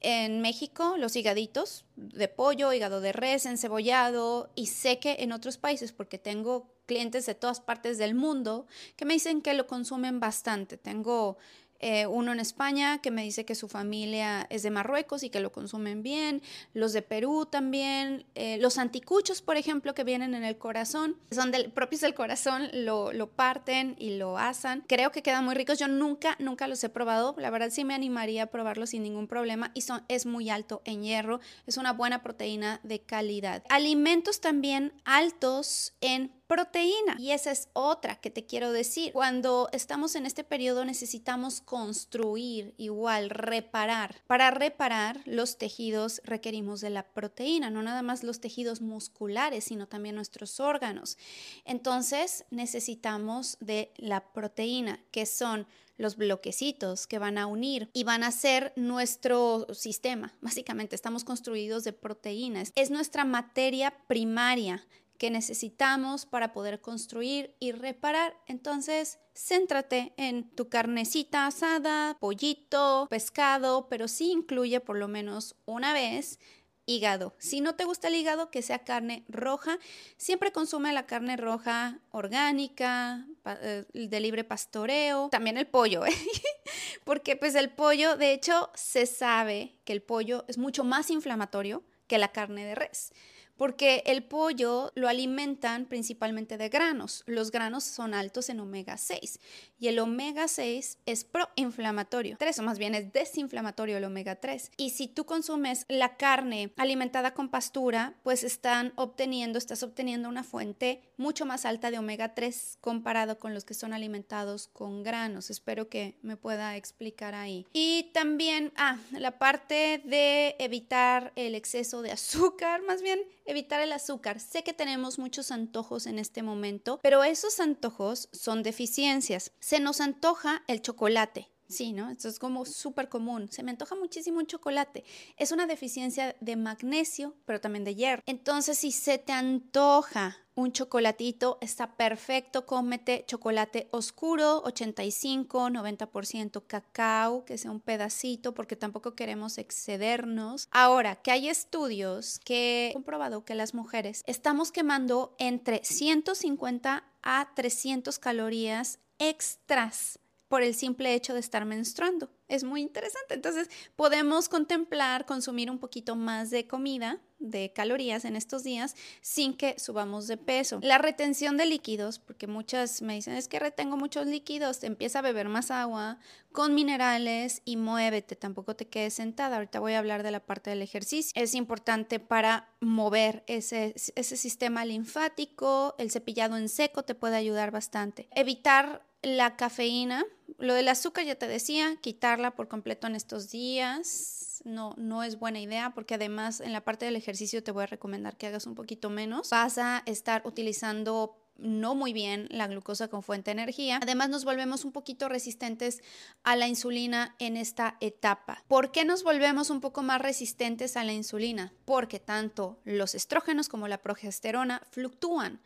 En 0.00 0.40
México, 0.40 0.96
los 0.96 1.14
higaditos 1.16 1.84
de 1.96 2.28
pollo, 2.28 2.72
hígado 2.72 3.00
de 3.00 3.12
res, 3.12 3.44
encebollado, 3.44 4.50
y 4.54 4.66
sé 4.68 4.98
que 4.98 5.16
en 5.20 5.32
otros 5.32 5.58
países, 5.58 5.92
porque 5.92 6.18
tengo 6.18 6.72
clientes 6.86 7.26
de 7.26 7.36
todas 7.36 7.60
partes 7.60 7.98
del 7.98 8.16
mundo 8.16 8.66
que 8.96 9.04
me 9.04 9.14
dicen 9.14 9.42
que 9.42 9.54
lo 9.54 9.66
consumen 9.66 10.18
bastante. 10.18 10.76
Tengo 10.76 11.36
eh, 11.80 12.06
uno 12.06 12.32
en 12.32 12.40
España 12.40 12.98
que 12.98 13.10
me 13.10 13.22
dice 13.22 13.44
que 13.44 13.54
su 13.54 13.68
familia 13.68 14.46
es 14.50 14.62
de 14.62 14.70
Marruecos 14.70 15.22
y 15.22 15.30
que 15.30 15.40
lo 15.40 15.50
consumen 15.50 16.02
bien, 16.02 16.42
los 16.74 16.92
de 16.92 17.02
Perú 17.02 17.46
también, 17.50 18.26
eh, 18.34 18.58
los 18.58 18.78
anticuchos, 18.78 19.42
por 19.42 19.56
ejemplo, 19.56 19.94
que 19.94 20.04
vienen 20.04 20.34
en 20.34 20.44
el 20.44 20.58
corazón, 20.58 21.16
son 21.30 21.50
del, 21.50 21.70
propios 21.72 22.02
del 22.02 22.14
corazón, 22.14 22.68
lo, 22.72 23.12
lo, 23.12 23.30
parten 23.30 23.96
y 23.98 24.16
lo 24.16 24.38
asan. 24.38 24.84
Creo 24.86 25.10
que 25.10 25.22
quedan 25.22 25.44
muy 25.44 25.54
ricos, 25.54 25.78
yo 25.78 25.88
nunca, 25.88 26.36
nunca 26.38 26.68
los 26.68 26.82
he 26.84 26.88
probado, 26.88 27.34
la 27.38 27.50
verdad 27.50 27.70
sí 27.70 27.84
me 27.84 27.94
animaría 27.94 28.44
a 28.44 28.46
probarlos 28.46 28.90
sin 28.90 29.02
ningún 29.02 29.26
problema 29.26 29.70
y 29.74 29.82
son, 29.82 30.02
es 30.08 30.26
muy 30.26 30.50
alto 30.50 30.82
en 30.84 31.02
hierro, 31.02 31.40
es 31.66 31.76
una 31.76 31.92
buena 31.92 32.22
proteína 32.22 32.80
de 32.82 33.00
calidad. 33.00 33.64
Alimentos 33.70 34.40
también 34.40 34.92
altos 35.04 35.94
en 36.00 36.32
proteína. 36.50 37.14
Y 37.20 37.30
esa 37.30 37.52
es 37.52 37.68
otra 37.74 38.16
que 38.16 38.28
te 38.28 38.44
quiero 38.44 38.72
decir. 38.72 39.12
Cuando 39.12 39.68
estamos 39.70 40.16
en 40.16 40.26
este 40.26 40.42
periodo 40.42 40.84
necesitamos 40.84 41.60
construir, 41.60 42.74
igual, 42.76 43.30
reparar. 43.30 44.16
Para 44.26 44.50
reparar 44.50 45.20
los 45.26 45.58
tejidos 45.58 46.20
requerimos 46.24 46.80
de 46.80 46.90
la 46.90 47.04
proteína, 47.04 47.70
no 47.70 47.84
nada 47.84 48.02
más 48.02 48.24
los 48.24 48.40
tejidos 48.40 48.80
musculares, 48.80 49.62
sino 49.62 49.86
también 49.86 50.16
nuestros 50.16 50.58
órganos. 50.58 51.18
Entonces 51.64 52.44
necesitamos 52.50 53.56
de 53.60 53.92
la 53.96 54.32
proteína, 54.32 54.98
que 55.12 55.26
son 55.26 55.68
los 55.98 56.16
bloquecitos 56.16 57.06
que 57.06 57.20
van 57.20 57.38
a 57.38 57.46
unir 57.46 57.90
y 57.92 58.02
van 58.02 58.24
a 58.24 58.32
ser 58.32 58.72
nuestro 58.74 59.68
sistema. 59.72 60.34
Básicamente 60.40 60.96
estamos 60.96 61.22
construidos 61.22 61.84
de 61.84 61.92
proteínas. 61.92 62.72
Es 62.74 62.90
nuestra 62.90 63.24
materia 63.24 63.94
primaria 64.08 64.84
que 65.20 65.30
necesitamos 65.30 66.24
para 66.24 66.54
poder 66.54 66.80
construir 66.80 67.54
y 67.60 67.72
reparar. 67.72 68.34
Entonces, 68.46 69.18
céntrate 69.34 70.14
en 70.16 70.48
tu 70.48 70.70
carnecita 70.70 71.46
asada, 71.46 72.16
pollito, 72.18 73.06
pescado, 73.10 73.86
pero 73.90 74.08
sí 74.08 74.32
incluye 74.32 74.80
por 74.80 74.96
lo 74.96 75.08
menos 75.08 75.56
una 75.66 75.92
vez 75.92 76.38
hígado. 76.86 77.34
Si 77.36 77.60
no 77.60 77.74
te 77.74 77.84
gusta 77.84 78.08
el 78.08 78.14
hígado, 78.14 78.50
que 78.50 78.62
sea 78.62 78.78
carne 78.78 79.26
roja. 79.28 79.78
Siempre 80.16 80.52
consume 80.52 80.90
la 80.94 81.04
carne 81.04 81.36
roja 81.36 82.00
orgánica, 82.12 83.26
eh, 83.44 83.84
de 83.92 84.20
libre 84.20 84.42
pastoreo. 84.42 85.28
También 85.28 85.58
el 85.58 85.66
pollo, 85.66 86.06
¿eh? 86.06 86.16
porque 87.04 87.36
pues 87.36 87.54
el 87.56 87.68
pollo, 87.68 88.16
de 88.16 88.32
hecho, 88.32 88.70
se 88.74 89.04
sabe 89.04 89.76
que 89.84 89.92
el 89.92 90.00
pollo 90.00 90.46
es 90.48 90.56
mucho 90.56 90.82
más 90.82 91.10
inflamatorio 91.10 91.84
que 92.06 92.16
la 92.16 92.32
carne 92.32 92.64
de 92.64 92.74
res 92.74 93.12
porque 93.60 94.02
el 94.06 94.22
pollo 94.22 94.90
lo 94.94 95.06
alimentan 95.06 95.84
principalmente 95.84 96.56
de 96.56 96.70
granos. 96.70 97.24
Los 97.26 97.50
granos 97.50 97.84
son 97.84 98.14
altos 98.14 98.48
en 98.48 98.58
omega 98.58 98.96
6 98.96 99.38
y 99.78 99.88
el 99.88 99.98
omega 99.98 100.48
6 100.48 100.96
es 101.04 101.24
proinflamatorio. 101.24 102.38
3 102.38 102.58
o 102.58 102.62
más 102.62 102.78
bien 102.78 102.94
es 102.94 103.12
desinflamatorio 103.12 103.98
el 103.98 104.04
omega 104.04 104.36
3. 104.36 104.72
Y 104.78 104.90
si 104.90 105.08
tú 105.08 105.26
consumes 105.26 105.84
la 105.88 106.16
carne 106.16 106.72
alimentada 106.78 107.34
con 107.34 107.50
pastura, 107.50 108.14
pues 108.22 108.44
están 108.44 108.94
obteniendo, 108.96 109.58
estás 109.58 109.82
obteniendo 109.82 110.30
una 110.30 110.42
fuente 110.42 111.02
mucho 111.18 111.44
más 111.44 111.66
alta 111.66 111.90
de 111.90 111.98
omega 111.98 112.34
3 112.34 112.78
comparado 112.80 113.38
con 113.38 113.52
los 113.52 113.66
que 113.66 113.74
son 113.74 113.92
alimentados 113.92 114.68
con 114.68 115.02
granos. 115.02 115.50
Espero 115.50 115.90
que 115.90 116.16
me 116.22 116.38
pueda 116.38 116.76
explicar 116.76 117.34
ahí. 117.34 117.66
Y 117.74 118.10
también, 118.14 118.72
ah, 118.76 118.96
la 119.12 119.38
parte 119.38 120.00
de 120.06 120.56
evitar 120.58 121.34
el 121.36 121.54
exceso 121.54 122.00
de 122.00 122.12
azúcar, 122.12 122.80
más 122.84 123.02
bien 123.02 123.20
evitar 123.50 123.80
el 123.80 123.92
azúcar. 123.92 124.40
Sé 124.40 124.62
que 124.62 124.72
tenemos 124.72 125.18
muchos 125.18 125.50
antojos 125.50 126.06
en 126.06 126.18
este 126.18 126.42
momento, 126.42 127.00
pero 127.02 127.24
esos 127.24 127.60
antojos 127.60 128.28
son 128.32 128.62
deficiencias. 128.62 129.52
Se 129.60 129.80
nos 129.80 130.00
antoja 130.00 130.62
el 130.66 130.82
chocolate. 130.82 131.50
Sí, 131.70 131.92
¿no? 131.92 132.10
Esto 132.10 132.28
es 132.28 132.38
como 132.38 132.64
súper 132.64 133.08
común. 133.08 133.48
Se 133.50 133.62
me 133.62 133.70
antoja 133.70 133.94
muchísimo 133.94 134.40
un 134.40 134.46
chocolate. 134.46 135.04
Es 135.36 135.52
una 135.52 135.66
deficiencia 135.66 136.36
de 136.40 136.56
magnesio, 136.56 137.36
pero 137.44 137.60
también 137.60 137.84
de 137.84 137.94
hierro. 137.94 138.22
Entonces, 138.26 138.78
si 138.78 138.90
se 138.90 139.18
te 139.18 139.32
antoja 139.32 140.36
un 140.56 140.72
chocolatito, 140.72 141.58
está 141.60 141.96
perfecto. 141.96 142.66
Cómete 142.66 143.24
chocolate 143.26 143.88
oscuro, 143.92 144.62
85, 144.64 145.70
90% 145.70 146.66
cacao, 146.66 147.44
que 147.44 147.56
sea 147.56 147.70
un 147.70 147.80
pedacito, 147.80 148.52
porque 148.52 148.74
tampoco 148.74 149.14
queremos 149.14 149.56
excedernos. 149.56 150.68
Ahora, 150.72 151.16
que 151.16 151.30
hay 151.30 151.48
estudios 151.48 152.40
que 152.44 152.88
han 152.88 152.94
comprobado 152.94 153.44
que 153.44 153.54
las 153.54 153.74
mujeres 153.74 154.24
estamos 154.26 154.72
quemando 154.72 155.36
entre 155.38 155.84
150 155.84 157.04
a 157.22 157.52
300 157.54 158.18
calorías 158.18 158.98
extras 159.18 160.18
por 160.50 160.64
el 160.64 160.74
simple 160.74 161.14
hecho 161.14 161.32
de 161.32 161.38
estar 161.38 161.64
menstruando. 161.64 162.28
Es 162.48 162.64
muy 162.64 162.80
interesante. 162.80 163.34
Entonces, 163.34 163.70
podemos 163.94 164.48
contemplar 164.48 165.24
consumir 165.24 165.70
un 165.70 165.78
poquito 165.78 166.16
más 166.16 166.50
de 166.50 166.66
comida, 166.66 167.20
de 167.38 167.72
calorías 167.72 168.24
en 168.24 168.34
estos 168.34 168.64
días, 168.64 168.96
sin 169.20 169.56
que 169.56 169.78
subamos 169.78 170.26
de 170.26 170.38
peso. 170.38 170.80
La 170.82 170.98
retención 170.98 171.56
de 171.56 171.66
líquidos, 171.66 172.18
porque 172.18 172.48
muchas 172.48 173.00
me 173.00 173.14
dicen, 173.14 173.34
es 173.34 173.46
que 173.46 173.60
retengo 173.60 173.96
muchos 173.96 174.26
líquidos, 174.26 174.82
empieza 174.82 175.20
a 175.20 175.22
beber 175.22 175.48
más 175.48 175.70
agua 175.70 176.18
con 176.50 176.74
minerales 176.74 177.62
y 177.64 177.76
muévete, 177.76 178.34
tampoco 178.34 178.74
te 178.74 178.88
quedes 178.88 179.14
sentada. 179.14 179.54
Ahorita 179.54 179.78
voy 179.78 179.92
a 179.92 180.00
hablar 180.00 180.24
de 180.24 180.32
la 180.32 180.40
parte 180.40 180.70
del 180.70 180.82
ejercicio. 180.82 181.40
Es 181.40 181.54
importante 181.54 182.18
para 182.18 182.74
mover 182.80 183.44
ese, 183.46 183.94
ese 183.94 184.36
sistema 184.36 184.84
linfático, 184.84 185.94
el 185.98 186.10
cepillado 186.10 186.56
en 186.56 186.68
seco 186.68 187.04
te 187.04 187.14
puede 187.14 187.36
ayudar 187.36 187.70
bastante. 187.70 188.26
Evitar 188.32 189.08
la 189.22 189.56
cafeína, 189.56 190.24
lo 190.60 190.74
del 190.74 190.88
azúcar 190.88 191.24
ya 191.24 191.34
te 191.34 191.48
decía, 191.48 191.96
quitarla 192.00 192.52
por 192.52 192.68
completo 192.68 193.06
en 193.06 193.14
estos 193.14 193.50
días. 193.50 194.62
No, 194.64 194.94
no 194.98 195.22
es 195.22 195.38
buena 195.38 195.60
idea 195.60 195.90
porque 195.94 196.14
además 196.14 196.60
en 196.60 196.72
la 196.72 196.84
parte 196.84 197.06
del 197.06 197.16
ejercicio 197.16 197.62
te 197.62 197.70
voy 197.70 197.84
a 197.84 197.86
recomendar 197.86 198.36
que 198.36 198.46
hagas 198.46 198.66
un 198.66 198.74
poquito 198.74 199.08
menos. 199.08 199.50
Vas 199.50 199.78
a 199.78 200.02
estar 200.06 200.42
utilizando 200.44 201.40
no 201.56 201.94
muy 201.94 202.12
bien 202.12 202.46
la 202.50 202.66
glucosa 202.66 203.08
con 203.08 203.22
fuente 203.22 203.50
de 203.50 203.62
energía. 203.62 204.00
Además 204.02 204.28
nos 204.28 204.44
volvemos 204.44 204.84
un 204.84 204.92
poquito 204.92 205.28
resistentes 205.28 206.02
a 206.42 206.56
la 206.56 206.68
insulina 206.68 207.36
en 207.38 207.56
esta 207.56 207.96
etapa. 208.00 208.64
¿Por 208.68 208.92
qué 208.92 209.04
nos 209.04 209.22
volvemos 209.22 209.70
un 209.70 209.80
poco 209.80 210.02
más 210.02 210.20
resistentes 210.20 210.96
a 210.96 211.04
la 211.04 211.12
insulina? 211.12 211.72
Porque 211.84 212.18
tanto 212.18 212.80
los 212.84 213.14
estrógenos 213.14 213.68
como 213.68 213.88
la 213.88 213.98
progesterona 213.98 214.82
fluctúan. 214.90 215.60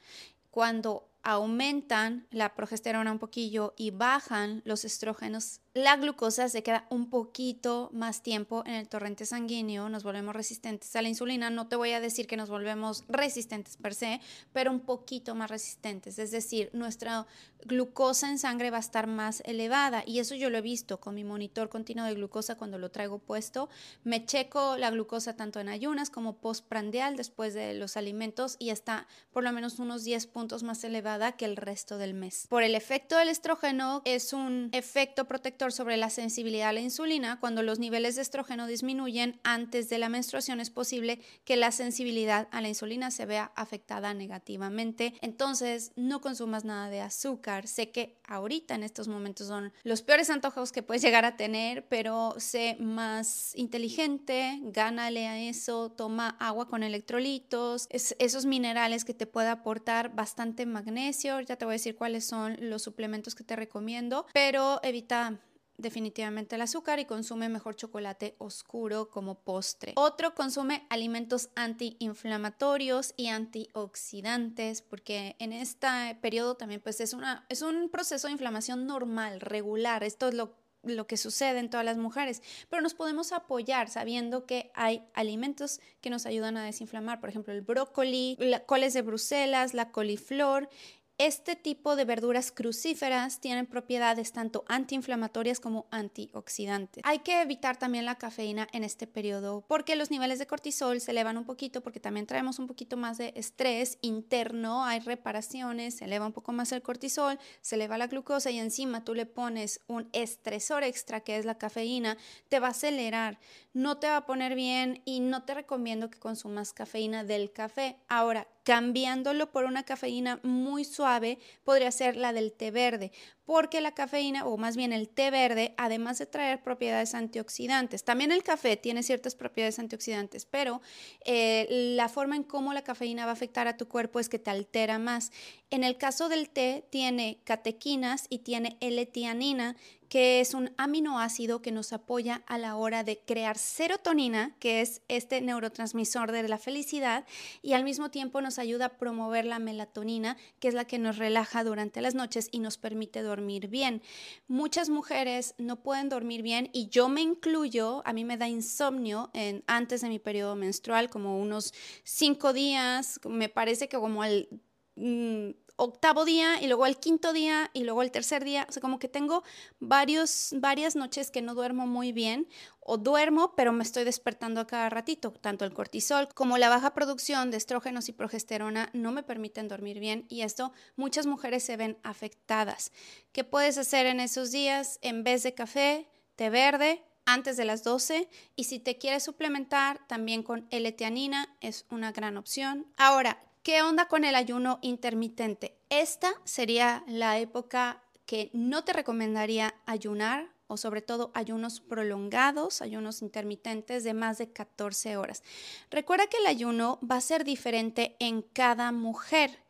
Cuando 0.51 1.09
aumentan 1.25 2.27
la 2.31 2.55
progesterona 2.55 3.11
un 3.11 3.19
poquillo 3.19 3.75
y 3.77 3.91
bajan 3.91 4.63
los 4.65 4.85
estrógenos 4.85 5.61
la 5.75 5.97
glucosa 5.97 6.49
se 6.49 6.63
queda 6.63 6.87
un 6.89 7.11
poquito 7.11 7.91
más 7.93 8.23
tiempo 8.23 8.63
en 8.65 8.75
el 8.75 8.89
torrente 8.89 9.27
sanguíneo, 9.27 9.89
nos 9.89 10.05
volvemos 10.05 10.35
resistentes 10.35 10.95
a 10.95 11.03
la 11.03 11.09
insulina. 11.09 11.51
No 11.51 11.67
te 11.67 11.75
voy 11.75 11.91
a 11.91 12.01
decir 12.01 12.29
que 12.29 12.37
nos 12.37 12.49
volvemos 12.49 13.03
resistentes 13.09 13.77
per 13.77 13.93
se, 13.93 14.21
pero 14.53 14.71
un 14.71 14.79
poquito 14.79 15.35
más 15.35 15.51
resistentes. 15.51 16.21
Es 16.21 16.31
decir, 16.31 16.71
nuestra 16.73 17.27
glucosa 17.65 18.31
en 18.31 18.39
sangre 18.39 18.71
va 18.71 18.77
a 18.77 18.81
estar 18.81 19.09
más 19.09 19.43
elevada 19.47 20.05
y 20.07 20.21
eso 20.21 20.37
yo 20.37 20.49
lo 20.49 20.59
he 20.59 20.63
visto 20.63 21.01
con 21.01 21.15
mi 21.15 21.25
monitor 21.25 21.69
continuo 21.69 22.05
de 22.05 22.15
glucosa 22.15 22.57
cuando 22.57 22.79
lo 22.79 22.93
traigo 22.93 23.19
puesto. 23.19 23.69
Me 24.05 24.25
checo 24.25 24.77
la 24.77 24.91
glucosa 24.91 25.35
tanto 25.35 25.59
en 25.59 25.69
ayunas 25.69 26.09
como 26.09 26.37
postprandial 26.37 27.17
después 27.17 27.53
de 27.53 27.75
los 27.75 27.97
alimentos 27.97 28.55
y 28.61 28.71
está 28.71 29.09
por 29.33 29.43
lo 29.43 29.53
menos 29.53 29.81
unos 29.81 30.05
10 30.05 30.29
puntos 30.29 30.63
más 30.63 30.85
elevada 30.85 31.33
que 31.33 31.47
el 31.47 31.57
resto 31.57 31.99
del 31.99 32.15
mes. 32.15 32.47
Por 32.49 32.63
el 32.63 32.77
efecto 32.77 33.17
del 33.17 33.29
estrógeno 33.29 34.03
es 34.05 34.33
un 34.33 34.69
efecto 34.73 35.25
protector 35.25 35.64
sobre 35.73 35.97
la 35.97 36.11
sensibilidad 36.11 36.69
a 36.69 36.73
la 36.73 36.81
insulina. 36.81 37.41
Cuando 37.41 37.63
los 37.63 37.79
niveles 37.79 38.17
de 38.17 38.23
estrógeno 38.23 38.67
disminuyen 38.67 39.41
antes 39.45 39.89
de 39.89 39.99
la 39.99 40.09
menstruación 40.09 40.61
es 40.61 40.71
posible 40.71 41.21
que 41.45 41.57
la 41.57 41.73
sensibilidad 41.73 42.49
a 42.51 42.61
la 42.61 42.69
insulina 42.69 43.11
se 43.11 43.27
vea 43.27 43.53
afectada 43.57 44.15
negativamente. 44.15 45.15
Entonces, 45.21 45.93
no 45.97 46.21
consumas 46.21 46.65
nada 46.65 46.89
de 46.89 47.01
azúcar. 47.01 47.67
Sé 47.67 47.91
que 47.91 48.19
ahorita 48.27 48.75
en 48.75 48.83
estos 48.83 49.09
momentos 49.09 49.47
son 49.47 49.73
los 49.83 50.03
peores 50.03 50.31
antojos 50.31 50.73
que 50.73 50.83
puedes 50.83 51.03
llegar 51.03 51.25
a 51.25 51.37
tener, 51.37 51.87
pero 51.89 52.35
sé 52.39 52.77
más 52.81 53.55
inteligente, 53.57 54.59
gánale 54.63 55.27
a 55.27 55.39
eso, 55.39 55.91
toma 55.91 56.37
agua 56.41 56.69
con 56.69 56.83
electrolitos, 56.83 57.87
esos 57.91 58.47
minerales 58.47 59.05
que 59.05 59.15
te 59.15 59.27
puede 59.27 59.49
aportar 59.49 60.15
bastante 60.15 60.67
magnesio. 60.67 61.41
Ya 61.41 61.57
te 61.57 61.65
voy 61.65 61.73
a 61.73 61.77
decir 61.77 61.97
cuáles 61.97 62.25
son 62.25 62.57
los 62.61 62.83
suplementos 62.83 63.35
que 63.35 63.45
te 63.45 63.57
recomiendo, 63.57 64.27
pero 64.33 64.81
evita 64.83 65.41
definitivamente 65.77 66.57
el 66.57 66.63
azúcar 66.63 66.99
y 66.99 67.05
consume 67.05 67.49
mejor 67.49 67.77
chocolate 67.77 68.37
oscuro 68.39 69.11
como 69.11 69.41
postre. 69.41 69.93
Otro 69.97 70.35
consume 70.35 70.87
alimentos 70.91 71.51
antiinflamatorios 71.55 73.15
y 73.17 73.29
antioxidantes 73.29 74.83
porque 74.83 75.37
en 75.39 75.53
este 75.53 75.89
periodo 76.21 76.57
también 76.57 76.81
pues 76.81 77.01
es, 77.01 77.13
una, 77.13 77.45
es 77.49 77.63
un 77.63 77.91
proceso 77.91 78.29
de 78.29 78.33
inflamación 78.33 78.87
normal, 78.87 79.41
regular. 79.41 80.05
Esto 80.05 80.29
es 80.29 80.35
lo 80.35 80.65
lo 80.87 81.07
que 81.07 81.17
sucede 81.17 81.59
en 81.61 81.71
todas 81.71 81.87
las 81.87 81.97
mujeres, 81.97 82.43
pero 82.69 82.83
nos 82.83 82.95
podemos 82.95 83.33
apoyar 83.33 83.89
sabiendo 83.89 84.47
que 84.47 84.71
hay 84.75 85.03
alimentos 85.15 85.81
que 86.01 86.11
nos 86.11 86.27
ayudan 86.27 86.57
a 86.57 86.65
desinflamar, 86.65 87.21
por 87.21 87.31
ejemplo, 87.31 87.53
el 87.53 87.63
brócoli, 87.63 88.39
coles 88.67 88.95
de 88.95 89.03
Bruselas, 89.03 89.75
la 89.75 89.91
coliflor 89.91 90.69
este 91.19 91.55
tipo 91.55 91.95
de 91.95 92.05
verduras 92.05 92.51
crucíferas 92.51 93.41
tienen 93.41 93.67
propiedades 93.67 94.33
tanto 94.33 94.65
antiinflamatorias 94.69 95.61
como 95.61 95.87
antioxidantes. 95.91 97.05
Hay 97.07 97.21
que 97.21 97.41
evitar 97.41 97.77
también 97.77 98.05
la 98.05 98.17
cafeína 98.17 98.67
en 98.73 98.83
este 98.83 99.07
periodo 99.07 99.65
porque 99.69 99.95
los 99.95 100.11
niveles 100.11 100.39
de 100.39 100.47
cortisol 100.47 101.01
se 101.01 101.13
elevan 101.13 101.39
un 101.39 101.45
poquito 101.45 101.83
porque 101.83 102.01
también 102.01 102.27
traemos 102.27 102.59
un 102.59 102.67
poquito 102.67 102.97
más 102.97 103.19
de 103.19 103.33
estrés 103.37 103.99
interno, 104.01 104.85
hay 104.85 105.01
reparaciones, 105.01 105.97
se 105.97 106.07
eleva 106.07 106.27
un 106.27 106.33
poco 106.33 106.53
más 106.53 106.73
el 106.73 106.83
cortisol, 106.83 107.39
se 107.61 107.77
eleva 107.77 107.97
la 107.99 108.09
glucosa 108.09 108.51
y 108.51 108.59
encima 108.59 109.05
tú 109.05 109.15
le 109.15 109.27
pones 109.27 109.81
un 109.87 110.09
estresor 110.13 110.83
extra 110.83 111.21
que 111.21 111.37
es 111.37 111.45
la 111.45 111.59
cafeína, 111.59 112.17
te 112.49 112.59
va 112.59 112.69
a 112.69 112.71
acelerar, 112.71 113.39
no 113.73 113.99
te 113.99 114.09
va 114.09 114.17
a 114.19 114.27
poner 114.27 114.55
bien 114.55 115.03
y 115.05 115.21
no 115.21 115.45
te 115.45 115.55
recomiendo 115.55 116.11
que 116.11 116.19
consumas 116.19 116.73
cafeína 116.73 117.25
del 117.25 117.53
café. 117.53 117.97
Ahora, 118.09 118.49
cambiándolo 118.65 119.53
por 119.53 119.67
una 119.67 119.85
cafeína 119.85 120.41
muy 120.43 120.85
suave, 120.85 121.39
podría 121.63 121.93
ser 121.93 122.17
la 122.17 122.33
del 122.33 122.53
té 122.53 122.71
verde, 122.71 123.13
porque 123.45 123.83
la 123.83 123.93
cafeína, 123.93 124.47
o 124.47 124.57
más 124.57 124.75
bien 124.75 124.93
el 124.93 125.09
té 125.09 125.31
verde, 125.31 125.75
además 125.77 126.19
de 126.19 126.27
traer 126.27 126.63
propiedades 126.63 127.15
antioxidantes, 127.15 128.05
también 128.05 128.33
el 128.33 128.43
café 128.43 128.77
tiene 128.77 129.03
ciertas 129.03 129.35
propiedades 129.37 129.79
antioxidantes, 129.79 130.47
pero 130.47 130.81
eh, 131.27 131.67
la 131.97 132.09
forma 132.09 132.37
en 132.37 132.43
cómo 132.43 132.73
la 132.73 132.83
cafeína 132.83 133.27
va 133.27 133.33
a 133.33 133.35
afectar 133.35 133.69
a 133.69 133.77
tu 133.77 133.87
cuerpo 133.87 134.19
es 134.19 134.31
que 134.31 134.39
te 134.39 134.51
altera 134.51 134.99
más. 134.99 135.31
En 135.75 135.83
el 135.83 135.97
caso 135.97 136.29
del 136.29 136.51
té, 136.51 136.87
tiene 136.91 137.41
catequinas 137.43 138.27
y 138.31 138.39
tiene 138.39 138.77
L-tianina, 138.79 139.75
que 140.09 140.39
es 140.39 140.55
un 140.55 140.71
aminoácido 140.77 141.63
que 141.63 141.73
nos 141.73 141.93
apoya 141.93 142.45
a 142.47 142.59
la 142.59 142.77
hora 142.77 143.03
de 143.03 143.19
crear 143.19 143.59
serotonina, 143.59 144.55
que 144.61 144.83
es 144.83 145.03
este 145.09 145.41
neurotransmisor 145.41 146.31
de 146.31 146.47
la 146.47 146.59
felicidad, 146.59 147.27
y 147.61 147.73
al 147.73 147.83
mismo 147.83 148.13
tiempo 148.13 148.41
nos 148.41 148.61
ayuda 148.61 148.85
a 148.85 148.99
promover 148.99 149.47
la 149.47 149.59
melatonina, 149.59 150.37
que 150.61 150.69
es 150.69 150.75
la 150.75 150.85
que 150.85 151.01
nos 151.01 151.19
relaja 151.19 151.65
durante 151.65 152.01
las 152.01 152.15
noches 152.15 152.51
y 152.53 152.61
nos 152.61 152.79
permite 152.79 153.23
dormir 153.23 153.67
bien. 153.67 154.01
Muchas 154.47 154.91
mujeres 154.91 155.57
no 155.59 155.83
pueden 155.83 156.09
dormir 156.09 156.43
bien 156.43 156.71
y 156.73 156.87
yo 156.87 157.09
me 157.09 157.21
incluyo, 157.21 158.01
a 158.05 158.13
mí 158.13 158.25
me 158.25 158.37
da 158.37 158.47
insomnio 158.47 159.29
en, 159.35 159.65
antes 159.67 160.03
de 160.03 160.09
mi 160.09 160.21
periodo 160.21 160.55
menstrual, 160.55 161.11
como 161.11 161.41
unos 161.41 161.75
cinco 162.05 162.53
días, 162.53 163.19
me 163.25 163.49
parece 163.49 163.89
que 163.89 163.97
como 163.97 164.23
al... 164.23 164.49
Mm, 164.97 165.51
octavo 165.77 166.25
día 166.25 166.63
y 166.63 166.69
luego 166.69 166.87
el 166.87 166.99
quinto 166.99 167.33
día 167.33 167.71
y 167.73 167.83
luego 167.85 168.03
el 168.03 168.11
tercer 168.11 168.45
día. 168.45 168.67
O 168.69 168.73
sea, 168.73 168.81
como 168.81 168.99
que 168.99 169.09
tengo 169.09 169.43
varios, 169.81 170.55
varias 170.59 170.95
noches 170.95 171.31
que 171.31 171.43
no 171.43 171.55
duermo 171.55 171.87
muy 171.87 172.13
bien 172.13 172.49
o 172.81 172.97
duermo, 172.97 173.55
pero 173.57 173.73
me 173.73 173.83
estoy 173.83 174.05
despertando 174.05 174.61
a 174.61 174.67
cada 174.67 174.89
ratito. 174.89 175.33
Tanto 175.33 175.65
el 175.65 175.73
cortisol 175.73 176.29
como 176.35 176.59
la 176.59 176.69
baja 176.69 176.95
producción 176.95 177.51
de 177.51 177.57
estrógenos 177.57 178.09
y 178.09 178.13
progesterona 178.13 178.91
no 178.93 179.11
me 179.11 179.23
permiten 179.23 179.69
dormir 179.69 179.99
bien 179.99 180.27
y 180.29 180.43
esto 180.43 180.73
muchas 180.97 181.27
mujeres 181.27 181.65
se 181.65 181.77
ven 181.77 181.99
afectadas. 182.03 182.93
¿Qué 183.33 183.43
puedes 183.43 183.79
hacer 183.79 184.07
en 184.07 184.21
esos 184.21 184.53
días? 184.53 184.99
En 185.03 185.25
vez 185.25 185.43
de 185.43 185.55
café, 185.55 186.09
té 186.37 186.51
verde, 186.51 187.03
antes 187.27 187.57
de 187.57 187.65
las 187.65 187.83
12 187.83 188.29
y 188.55 188.65
si 188.65 188.79
te 188.79 188.99
quieres 188.99 189.23
suplementar 189.23 190.07
también 190.07 190.43
con 190.43 190.67
L-teanina 190.71 191.57
es 191.61 191.87
una 191.91 192.13
gran 192.13 192.37
opción. 192.37 192.87
Ahora, 192.99 193.43
¿Qué 193.65 193.81
onda 193.81 194.09
con 194.09 194.27
el 194.27 194.35
ayuno 194.35 194.79
intermitente? 194.83 195.79
Esta 195.89 196.35
sería 196.45 197.03
la 197.07 197.39
época 197.39 198.03
que 198.27 198.51
no 198.53 198.85
te 198.85 198.93
recomendaría 198.93 199.75
ayunar 199.87 200.53
o 200.67 200.77
sobre 200.77 201.01
todo 201.01 201.31
ayunos 201.33 201.81
prolongados, 201.81 202.83
ayunos 202.83 203.23
intermitentes 203.23 204.05
de 204.05 204.13
más 204.13 204.37
de 204.37 204.53
14 204.53 205.17
horas. 205.17 205.43
Recuerda 205.91 206.27
que 206.27 206.37
el 206.37 206.47
ayuno 206.47 206.99
va 207.11 207.17
a 207.17 207.23
ser 207.23 207.43
diferente 207.45 208.17
en 208.19 208.43
cada 208.43 208.93
mujer. 208.93 209.65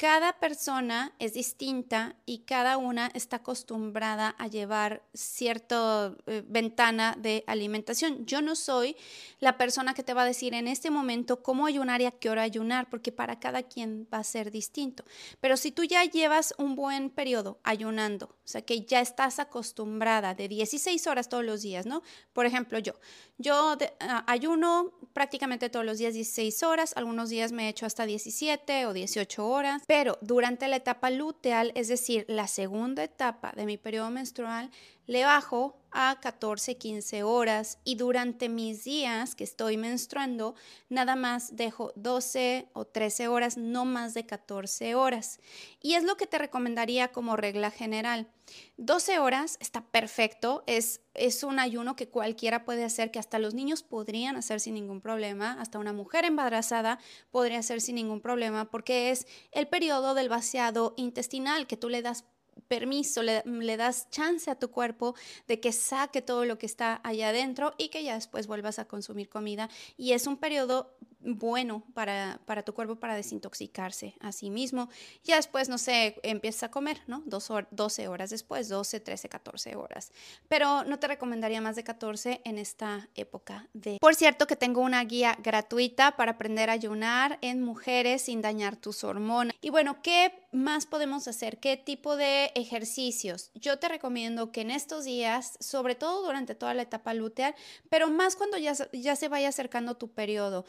Cada 0.00 0.32
persona 0.40 1.12
es 1.18 1.34
distinta 1.34 2.16
y 2.24 2.38
cada 2.46 2.78
una 2.78 3.10
está 3.12 3.36
acostumbrada 3.36 4.34
a 4.38 4.46
llevar 4.46 5.02
cierta 5.12 6.16
eh, 6.24 6.42
ventana 6.46 7.14
de 7.18 7.44
alimentación. 7.46 8.24
Yo 8.24 8.40
no 8.40 8.56
soy 8.56 8.96
la 9.40 9.58
persona 9.58 9.92
que 9.92 10.02
te 10.02 10.14
va 10.14 10.22
a 10.22 10.24
decir 10.24 10.54
en 10.54 10.68
este 10.68 10.90
momento 10.90 11.42
cómo 11.42 11.66
ayunar 11.66 12.00
y 12.00 12.06
a 12.06 12.12
qué 12.12 12.30
hora 12.30 12.40
ayunar, 12.40 12.88
porque 12.88 13.12
para 13.12 13.40
cada 13.40 13.64
quien 13.64 14.08
va 14.10 14.20
a 14.20 14.24
ser 14.24 14.50
distinto. 14.50 15.04
Pero 15.38 15.58
si 15.58 15.70
tú 15.70 15.84
ya 15.84 16.02
llevas 16.04 16.54
un 16.56 16.76
buen 16.76 17.10
periodo 17.10 17.60
ayunando, 17.62 18.38
o 18.42 18.48
sea 18.48 18.62
que 18.62 18.86
ya 18.86 19.02
estás 19.02 19.38
acostumbrada 19.38 20.32
de 20.34 20.48
16 20.48 21.06
horas 21.08 21.28
todos 21.28 21.44
los 21.44 21.60
días, 21.60 21.84
¿no? 21.84 22.02
Por 22.32 22.46
ejemplo, 22.46 22.78
yo, 22.78 22.94
yo 23.36 23.76
ah, 24.00 24.24
ayuno 24.26 24.94
prácticamente 25.12 25.68
todos 25.68 25.84
los 25.84 25.98
días 25.98 26.14
16 26.14 26.62
horas, 26.62 26.94
algunos 26.96 27.28
días 27.28 27.52
me 27.52 27.66
he 27.66 27.68
hecho 27.68 27.84
hasta 27.84 28.06
17 28.06 28.86
o 28.86 28.94
18 28.94 29.46
horas 29.46 29.82
pero 29.90 30.18
durante 30.20 30.68
la 30.68 30.76
etapa 30.76 31.10
luteal, 31.10 31.72
es 31.74 31.88
decir, 31.88 32.24
la 32.28 32.46
segunda 32.46 33.02
etapa 33.02 33.50
de 33.56 33.66
mi 33.66 33.76
periodo 33.76 34.08
menstrual, 34.08 34.70
le 35.08 35.24
bajo 35.24 35.79
a 35.92 36.18
14, 36.20 36.76
15 36.76 37.22
horas 37.22 37.78
y 37.84 37.96
durante 37.96 38.48
mis 38.48 38.84
días 38.84 39.34
que 39.34 39.44
estoy 39.44 39.76
menstruando, 39.76 40.54
nada 40.88 41.16
más 41.16 41.56
dejo 41.56 41.92
12 41.96 42.68
o 42.72 42.84
13 42.84 43.28
horas, 43.28 43.56
no 43.56 43.84
más 43.84 44.14
de 44.14 44.26
14 44.26 44.94
horas. 44.94 45.40
Y 45.80 45.94
es 45.94 46.04
lo 46.04 46.16
que 46.16 46.26
te 46.26 46.38
recomendaría 46.38 47.08
como 47.08 47.36
regla 47.36 47.70
general. 47.70 48.28
12 48.76 49.18
horas 49.18 49.56
está 49.60 49.82
perfecto, 49.82 50.64
es, 50.66 51.02
es 51.14 51.44
un 51.44 51.58
ayuno 51.58 51.96
que 51.96 52.08
cualquiera 52.08 52.64
puede 52.64 52.84
hacer, 52.84 53.10
que 53.10 53.18
hasta 53.18 53.38
los 53.38 53.54
niños 53.54 53.82
podrían 53.82 54.36
hacer 54.36 54.60
sin 54.60 54.74
ningún 54.74 55.00
problema, 55.00 55.56
hasta 55.60 55.78
una 55.78 55.92
mujer 55.92 56.24
embarazada 56.24 56.98
podría 57.30 57.60
hacer 57.60 57.80
sin 57.80 57.94
ningún 57.94 58.20
problema, 58.20 58.70
porque 58.70 59.10
es 59.10 59.26
el 59.52 59.68
periodo 59.68 60.14
del 60.14 60.28
vaciado 60.28 60.94
intestinal 60.96 61.66
que 61.66 61.76
tú 61.76 61.88
le 61.88 62.02
das 62.02 62.24
permiso, 62.68 63.22
le, 63.22 63.42
das 63.76 64.08
chance 64.10 64.50
a 64.50 64.54
tu 64.54 64.70
cuerpo 64.70 65.14
de 65.46 65.60
que 65.60 65.72
saque 65.72 66.22
todo 66.22 66.44
lo 66.44 66.58
que 66.58 66.66
está 66.66 67.00
allá 67.04 67.30
adentro 67.30 67.74
y 67.78 67.88
que 67.88 68.02
ya 68.02 68.14
después 68.14 68.46
vuelvas 68.46 68.78
a 68.78 68.86
consumir 68.86 69.28
comida. 69.28 69.68
Y 69.96 70.12
es 70.12 70.26
un 70.26 70.36
periodo 70.36 70.96
bueno 71.22 71.84
para, 71.94 72.40
para, 72.46 72.62
tu 72.62 72.74
cuerpo 72.74 72.96
para 72.96 73.14
desintoxicarse 73.14 74.14
a 74.20 74.32
sí 74.32 74.50
mismo. 74.50 74.88
Ya 75.24 75.36
después, 75.36 75.68
no 75.68 75.78
sé, 75.78 76.18
empiezas 76.22 76.64
a 76.64 76.70
comer, 76.70 77.00
¿no? 77.06 77.22
Dos 77.26 77.50
12 77.70 78.08
horas 78.08 78.30
después, 78.30 78.68
12, 78.68 79.00
13, 79.00 79.28
14 79.28 79.76
horas. 79.76 80.12
Pero 80.48 80.84
no 80.84 80.98
te 80.98 81.08
recomendaría 81.08 81.60
más 81.60 81.76
de 81.76 81.84
14 81.84 82.40
en 82.44 82.58
esta 82.58 83.08
época 83.14 83.68
de... 83.72 83.98
Por 84.00 84.14
cierto 84.14 84.46
que 84.46 84.56
tengo 84.56 84.80
una 84.80 85.04
guía 85.04 85.36
gratuita 85.42 86.16
para 86.16 86.32
aprender 86.32 86.70
a 86.70 86.74
ayunar 86.74 87.38
en 87.42 87.62
mujeres 87.62 88.22
sin 88.22 88.40
dañar 88.40 88.76
tus 88.76 89.04
hormonas. 89.04 89.54
Y 89.60 89.70
bueno, 89.70 90.02
¿qué 90.02 90.46
más 90.52 90.86
podemos 90.86 91.28
hacer? 91.28 91.58
¿Qué 91.58 91.76
tipo 91.76 92.16
de 92.16 92.52
ejercicios? 92.54 93.50
Yo 93.54 93.78
te 93.78 93.88
recomiendo 93.88 94.52
que 94.52 94.62
en 94.62 94.70
estos 94.70 95.04
días, 95.04 95.56
sobre 95.60 95.94
todo 95.94 96.24
durante 96.24 96.54
toda 96.54 96.74
la 96.74 96.82
etapa 96.82 97.14
luteal, 97.14 97.54
pero 97.88 98.08
más 98.08 98.36
cuando 98.36 98.58
ya, 98.58 98.74
ya 98.92 99.16
se 99.16 99.28
vaya 99.28 99.48
acercando 99.48 99.96
tu 99.96 100.08
periodo, 100.08 100.64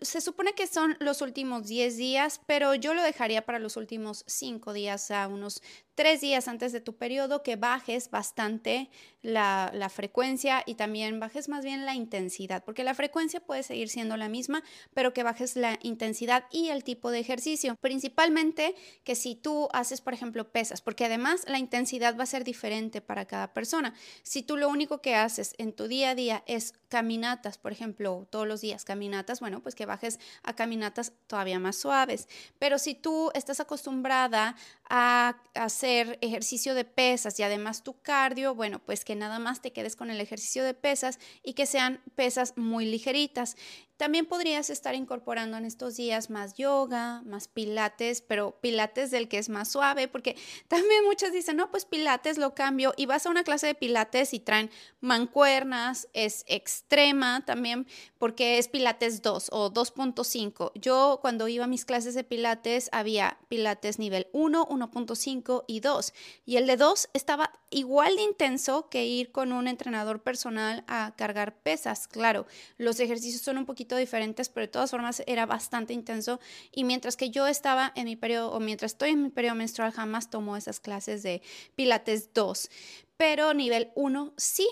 se 0.00 0.20
supone 0.20 0.52
que 0.52 0.66
son 0.66 0.96
los 1.00 1.22
últimos 1.22 1.66
10 1.66 1.96
días, 1.96 2.40
pero 2.46 2.74
yo 2.74 2.94
lo 2.94 3.02
dejaría 3.02 3.44
para 3.46 3.58
los 3.58 3.76
últimos 3.76 4.24
5 4.26 4.72
días, 4.72 5.10
a 5.10 5.26
unos 5.26 5.62
tres 5.98 6.20
días 6.20 6.46
antes 6.46 6.70
de 6.70 6.80
tu 6.80 6.94
periodo 6.94 7.42
que 7.42 7.56
bajes 7.56 8.08
bastante 8.08 8.88
la, 9.20 9.90
frecuencia 9.92 10.62
y 10.64 10.76
también 10.76 11.18
bajes 11.18 11.48
más 11.48 11.64
bien 11.64 11.86
la 11.86 11.94
intensidad, 11.96 12.62
porque 12.62 12.84
la 12.84 12.94
frecuencia 12.94 13.40
puede 13.40 13.64
seguir 13.64 13.88
siendo 13.88 14.16
la 14.16 14.28
misma, 14.28 14.62
pero 14.94 15.12
que 15.12 15.24
bajes 15.24 15.56
la 15.56 15.76
intensidad 15.82 16.44
y 16.52 16.68
el 16.68 16.84
tipo 16.84 17.10
de 17.10 17.18
ejercicio. 17.18 17.74
Principalmente 17.80 18.76
que 19.02 19.16
si 19.16 19.34
tú 19.34 19.68
haces, 19.72 20.00
por 20.00 20.14
ejemplo, 20.14 20.52
pesas, 20.52 20.82
porque 20.82 21.06
además 21.06 21.44
la 21.48 21.58
intensidad 21.58 22.16
va 22.16 22.22
a 22.22 22.26
ser 22.26 22.44
diferente 22.44 23.00
para 23.00 23.24
cada 23.24 23.52
persona. 23.52 23.92
Si 24.22 24.44
tú 24.44 24.56
lo 24.56 24.68
único 24.68 25.00
que 25.00 25.16
haces 25.16 25.56
en 25.58 25.72
tu 25.72 25.88
día 25.88 26.10
a 26.10 26.14
día 26.14 26.44
es 26.46 26.74
caminatas, 26.88 27.58
por 27.58 27.72
ejemplo, 27.72 28.28
todos 28.30 28.46
los 28.46 28.60
días 28.60 28.84
caminatas, 28.84 29.40
bueno, 29.40 29.62
pues 29.64 29.74
que 29.74 29.84
bajes 29.84 30.20
a 30.44 30.54
caminatas 30.54 31.12
todavía 31.26 31.58
más 31.58 31.74
suaves. 31.74 32.28
Pero 32.60 32.78
si 32.78 32.94
tú 32.94 33.32
estás 33.34 33.58
acostumbrada 33.58 34.54
a 34.90 35.36
hacer 35.54 36.18
ejercicio 36.22 36.74
de 36.74 36.84
pesas 36.84 37.38
y 37.38 37.42
además 37.42 37.82
tu 37.82 38.00
cardio, 38.00 38.54
bueno, 38.54 38.78
pues 38.78 39.04
que 39.04 39.16
nada 39.16 39.38
más 39.38 39.60
te 39.60 39.72
quedes 39.72 39.96
con 39.96 40.10
el 40.10 40.20
ejercicio 40.20 40.64
de 40.64 40.74
pesas 40.74 41.18
y 41.42 41.54
que 41.54 41.66
sean 41.66 42.00
pesas 42.14 42.54
muy 42.56 42.86
ligeritas. 42.86 43.56
También 43.98 44.26
podrías 44.26 44.70
estar 44.70 44.94
incorporando 44.94 45.56
en 45.56 45.64
estos 45.64 45.96
días 45.96 46.30
más 46.30 46.54
yoga, 46.54 47.20
más 47.26 47.48
pilates, 47.48 48.22
pero 48.22 48.52
pilates 48.60 49.10
del 49.10 49.28
que 49.28 49.38
es 49.38 49.48
más 49.48 49.68
suave, 49.68 50.06
porque 50.06 50.36
también 50.68 51.04
muchas 51.04 51.32
dicen, 51.32 51.56
no, 51.56 51.70
pues 51.72 51.84
pilates 51.84 52.38
lo 52.38 52.54
cambio 52.54 52.94
y 52.96 53.06
vas 53.06 53.26
a 53.26 53.30
una 53.30 53.42
clase 53.42 53.66
de 53.66 53.74
pilates 53.74 54.34
y 54.34 54.38
traen 54.38 54.70
mancuernas, 55.00 56.06
es 56.12 56.44
extrema 56.46 57.44
también, 57.44 57.88
porque 58.18 58.58
es 58.58 58.68
pilates 58.68 59.20
2 59.20 59.48
o 59.50 59.72
2.5. 59.72 60.70
Yo 60.76 61.18
cuando 61.20 61.48
iba 61.48 61.64
a 61.64 61.68
mis 61.68 61.84
clases 61.84 62.14
de 62.14 62.22
pilates 62.22 62.88
había 62.92 63.38
pilates 63.48 63.98
nivel 63.98 64.28
1, 64.32 64.68
1.5 64.68 65.64
y 65.66 65.80
2. 65.80 66.14
Y 66.46 66.56
el 66.56 66.68
de 66.68 66.76
2 66.76 67.08
estaba 67.14 67.50
igual 67.70 68.14
de 68.14 68.22
intenso 68.22 68.88
que 68.88 69.06
ir 69.06 69.32
con 69.32 69.52
un 69.52 69.66
entrenador 69.66 70.22
personal 70.22 70.84
a 70.86 71.14
cargar 71.16 71.56
pesas. 71.56 72.06
Claro, 72.06 72.46
los 72.76 73.00
ejercicios 73.00 73.42
son 73.42 73.58
un 73.58 73.66
poquito 73.66 73.87
diferentes, 73.96 74.48
pero 74.48 74.66
de 74.66 74.72
todas 74.72 74.90
formas 74.90 75.22
era 75.26 75.46
bastante 75.46 75.92
intenso. 75.92 76.40
Y 76.72 76.84
mientras 76.84 77.16
que 77.16 77.30
yo 77.30 77.46
estaba 77.46 77.92
en 77.94 78.04
mi 78.04 78.16
periodo, 78.16 78.52
o 78.52 78.60
mientras 78.60 78.92
estoy 78.92 79.10
en 79.10 79.22
mi 79.22 79.30
periodo 79.30 79.54
menstrual, 79.56 79.92
jamás 79.92 80.30
tomo 80.30 80.56
esas 80.56 80.80
clases 80.80 81.22
de 81.22 81.42
Pilates 81.74 82.32
2. 82.34 82.70
Pero 83.16 83.54
nivel 83.54 83.90
1 83.94 84.34
sí. 84.36 84.68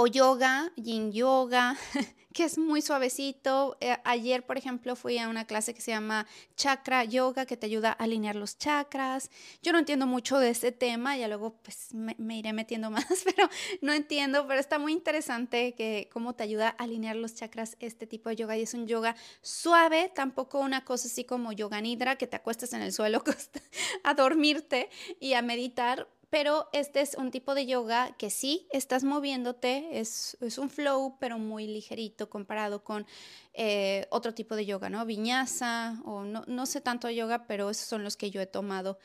O 0.00 0.06
yoga, 0.06 0.72
yin 0.76 1.12
yoga, 1.12 1.76
que 2.32 2.44
es 2.44 2.56
muy 2.56 2.80
suavecito. 2.80 3.76
Eh, 3.80 3.98
ayer, 4.04 4.46
por 4.46 4.56
ejemplo, 4.56 4.96
fui 4.96 5.18
a 5.18 5.28
una 5.28 5.44
clase 5.44 5.74
que 5.74 5.82
se 5.82 5.90
llama 5.90 6.26
chakra 6.56 7.04
yoga, 7.04 7.44
que 7.44 7.58
te 7.58 7.66
ayuda 7.66 7.90
a 7.90 8.04
alinear 8.04 8.34
los 8.34 8.56
chakras. 8.56 9.30
Yo 9.62 9.72
no 9.72 9.78
entiendo 9.78 10.06
mucho 10.06 10.38
de 10.38 10.48
ese 10.48 10.72
tema, 10.72 11.18
ya 11.18 11.28
luego 11.28 11.58
pues 11.62 11.92
me, 11.92 12.16
me, 12.18 12.38
iré 12.38 12.54
metiendo 12.54 12.90
más, 12.96 13.24
pero 13.24 13.50
no 13.82 13.92
entiendo, 13.92 14.46
pero 14.46 14.58
está 14.58 14.78
muy 14.78 14.92
interesante 14.92 15.74
que 15.74 16.08
cómo 16.10 16.34
te 16.34 16.44
ayuda 16.44 16.68
a 16.68 16.84
alinear 16.84 17.16
los 17.16 17.34
chakras 17.34 17.76
este 17.78 18.06
tipo 18.06 18.30
de 18.30 18.36
yoga 18.36 18.56
y 18.56 18.62
es 18.62 18.72
un 18.72 18.86
yoga 18.86 19.16
suave, 19.42 20.10
tampoco 20.14 20.60
una 20.60 20.82
cosa 20.82 21.08
así 21.08 21.24
como 21.24 21.52
yoga 21.52 21.78
nidra, 21.82 22.16
que 22.16 22.26
te 22.26 22.36
acuestas 22.36 22.72
en 22.72 22.80
el 22.80 22.94
suelo 22.94 23.22
a 24.04 24.14
dormirte 24.14 24.88
y 25.20 25.34
a 25.34 25.42
meditar, 25.42 26.08
pero 26.30 26.68
este 26.72 27.00
es 27.00 27.14
un 27.14 27.32
tipo 27.32 27.54
de 27.54 27.66
yoga 27.66 28.14
que 28.16 28.30
sí 28.30 28.68
estás 28.70 29.02
moviéndote, 29.02 29.98
es, 30.00 30.36
es 30.40 30.58
un 30.58 30.70
flow, 30.70 31.16
pero 31.18 31.38
muy 31.38 31.66
ligerito 31.66 32.30
comparado 32.30 32.84
con 32.84 33.06
eh, 33.52 34.06
otro 34.10 34.32
tipo 34.32 34.54
de 34.54 34.64
yoga, 34.64 34.88
¿no? 34.88 35.04
Viñasa 35.04 36.00
o 36.04 36.22
no, 36.22 36.44
no 36.46 36.66
sé 36.66 36.80
tanto 36.80 37.10
yoga, 37.10 37.46
pero 37.46 37.68
esos 37.68 37.86
son 37.86 38.04
los 38.04 38.16
que 38.16 38.30
yo 38.30 38.40
he 38.40 38.46
tomado. 38.46 38.98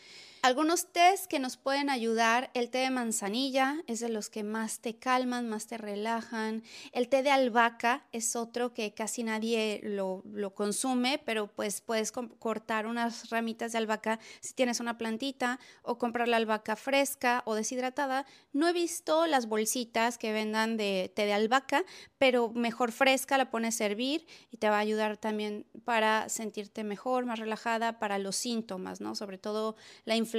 Algunos 0.46 0.92
tés 0.92 1.28
que 1.28 1.40
nos 1.40 1.58
pueden 1.58 1.90
ayudar, 1.90 2.52
el 2.54 2.70
té 2.70 2.78
de 2.78 2.92
manzanilla 2.92 3.82
es 3.88 4.00
de 4.00 4.10
los 4.10 4.30
que 4.30 4.44
más 4.44 4.80
te 4.80 4.96
calman, 4.96 5.50
más 5.50 5.66
te 5.66 5.80
relajan. 5.80 6.62
El 6.92 7.10
té 7.10 7.24
de 7.24 7.32
albahaca 7.32 8.06
es 8.12 8.36
otro 8.36 8.72
que 8.72 8.94
casi 8.94 9.24
nadie 9.24 9.82
lo, 9.82 10.22
consume, 10.54 11.18
pero 11.18 11.48
pues 11.48 11.82
puedes 11.82 12.12
cortar 12.12 12.86
unas 12.86 13.32
ramitas 13.32 13.72
de 13.72 13.80
albahaca 13.80 14.20
si 14.40 14.54
tienes 14.54 14.80
una 14.80 15.00
plantita 15.00 15.60
o 15.82 15.98
comprar 15.98 16.28
la 16.28 16.38
albahaca 16.38 16.76
fresca 16.76 17.42
o 17.48 17.56
deshidratada. 17.56 18.28
No 18.54 18.68
he 18.68 18.74
visto 18.74 19.26
las 19.26 19.48
bolsitas 19.48 20.20
que 20.20 20.32
vendan 20.32 20.78
de 20.78 21.12
té 21.16 21.26
de 21.26 21.34
albahaca, 21.34 21.84
pero 22.20 22.52
mejor 22.52 22.92
fresca 22.92 23.40
la 23.40 23.50
pones 23.50 23.74
a 23.74 23.78
servir 23.80 24.28
y 24.52 24.58
te 24.58 24.70
va 24.70 24.76
a 24.76 24.82
ayudar 24.82 25.18
también 25.18 25.66
para 25.86 26.30
sentirte 26.30 26.84
mejor, 26.84 27.26
más 27.26 27.40
relajada, 27.40 27.98
para 27.98 28.20
los 28.20 28.36
síntomas, 28.36 29.02
¿no? 29.02 29.16
Sobre 29.16 29.40
todo 29.40 29.76
la 30.04 30.16
inflamación. 30.16 30.35